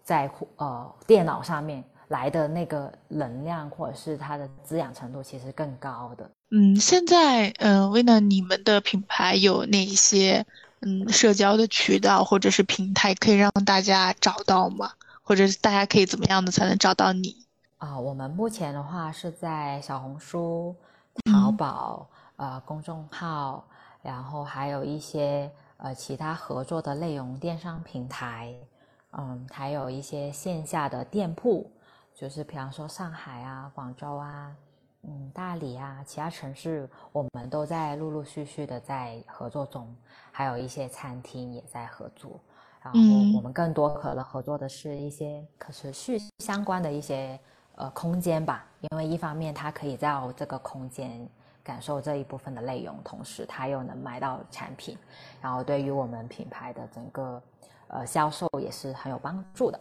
[0.02, 6.30] 在呃电脑上面来的那个能量或者是它的滋养程度，其实更高的。
[6.50, 10.44] 嗯，现在嗯，为了你们的品牌有哪些
[10.80, 14.92] 嗯社交的渠道或者是平台可以让大家找到吗？
[15.22, 17.34] 或者是大家可以怎么样的才能找到你？
[17.78, 20.76] 啊，我们目前的话是在小红书、
[21.32, 22.06] 淘宝。
[22.40, 23.62] 呃公众号，
[24.00, 28.54] 然后还有一些呃其他合作的内容电商平台，
[29.12, 31.70] 嗯，还有一些线下的店铺，
[32.14, 34.56] 就是比方说上海啊、广州啊、
[35.02, 39.94] 嗯大理啊，其他城市我们都在陆陆续续的在合作中，
[40.32, 42.40] 还有一些餐厅也在合作。
[42.82, 42.98] 然后
[43.36, 47.38] 我们更多可能合作的是一些可持续相关的一些
[47.74, 51.28] 呃空间吧，因为一方面它可以在这个空间
[51.70, 54.98] 感受这一部分的内容，同时他又能买到产品，
[55.40, 57.40] 然后对于我们品牌的整个
[57.86, 59.78] 呃销售也是很有帮助的。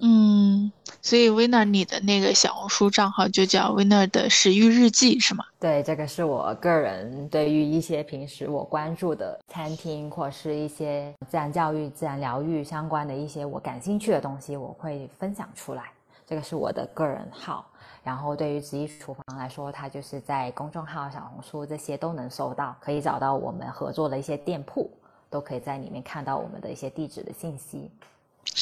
[0.00, 5.44] 嗯，所以 Winner 你的那个小红书账号就叫 Winner 的食欲日记是吗？
[5.60, 15.92] 对，这个是我个人对于一些平时我关注的餐厅或是一些自然教育、自然疗愈相关的一些我感兴趣的东西，我会分享出来。
[16.26, 17.64] 这个是我的个人号。
[18.04, 24.90] 然后对于职业厨房来说，它就是在公众号、小红书这些都能搜到，可以找到我们合作的一些店铺，
[25.30, 27.90] 都可以在里面看到我们的一些地址的信息。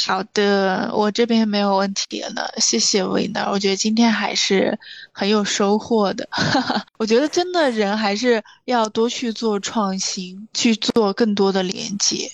[0.06, 3.50] 好的，我这边没有问题了呢，谢谢维娜。
[3.50, 4.78] 我觉得今天还是
[5.10, 6.28] 很有收获的。
[6.98, 12.30] 我觉得真的人还是要多去做创新，去做更多的连接。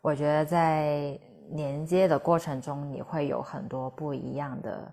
[0.00, 1.18] 我觉得在
[1.50, 4.92] 连接的过程中，你会有很多不一样的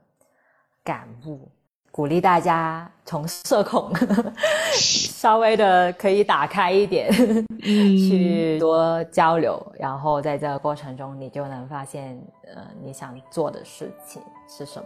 [0.84, 1.50] 感悟。
[1.94, 3.92] 鼓励大家从社恐
[4.72, 7.12] 稍微的可以打开一点，
[7.60, 12.18] 去多交流，然后在这个过程中，你就能发现，
[12.56, 14.86] 呃，你想做的事情是什么。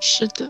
[0.00, 0.48] 是的，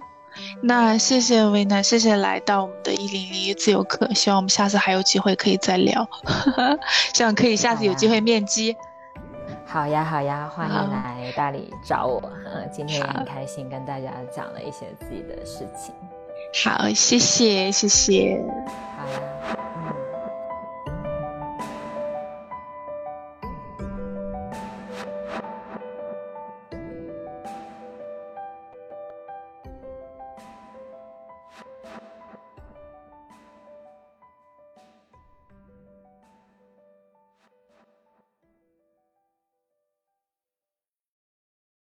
[0.62, 6.08] 那谢谢维娜，谢谢来到我们的一零零自由课，希望我们下次还有机会可以再聊，
[7.12, 8.76] 希望可以下次有机会面基。
[9.66, 12.22] 好呀，好呀，欢迎来大理找我。
[12.44, 15.94] 嗯，今天也很开心跟大家讲了一些自己的事情。
[16.62, 18.40] 好，谢谢，谢谢。
[18.96, 19.56] 好呀，
[19.88, 20.03] 嗯。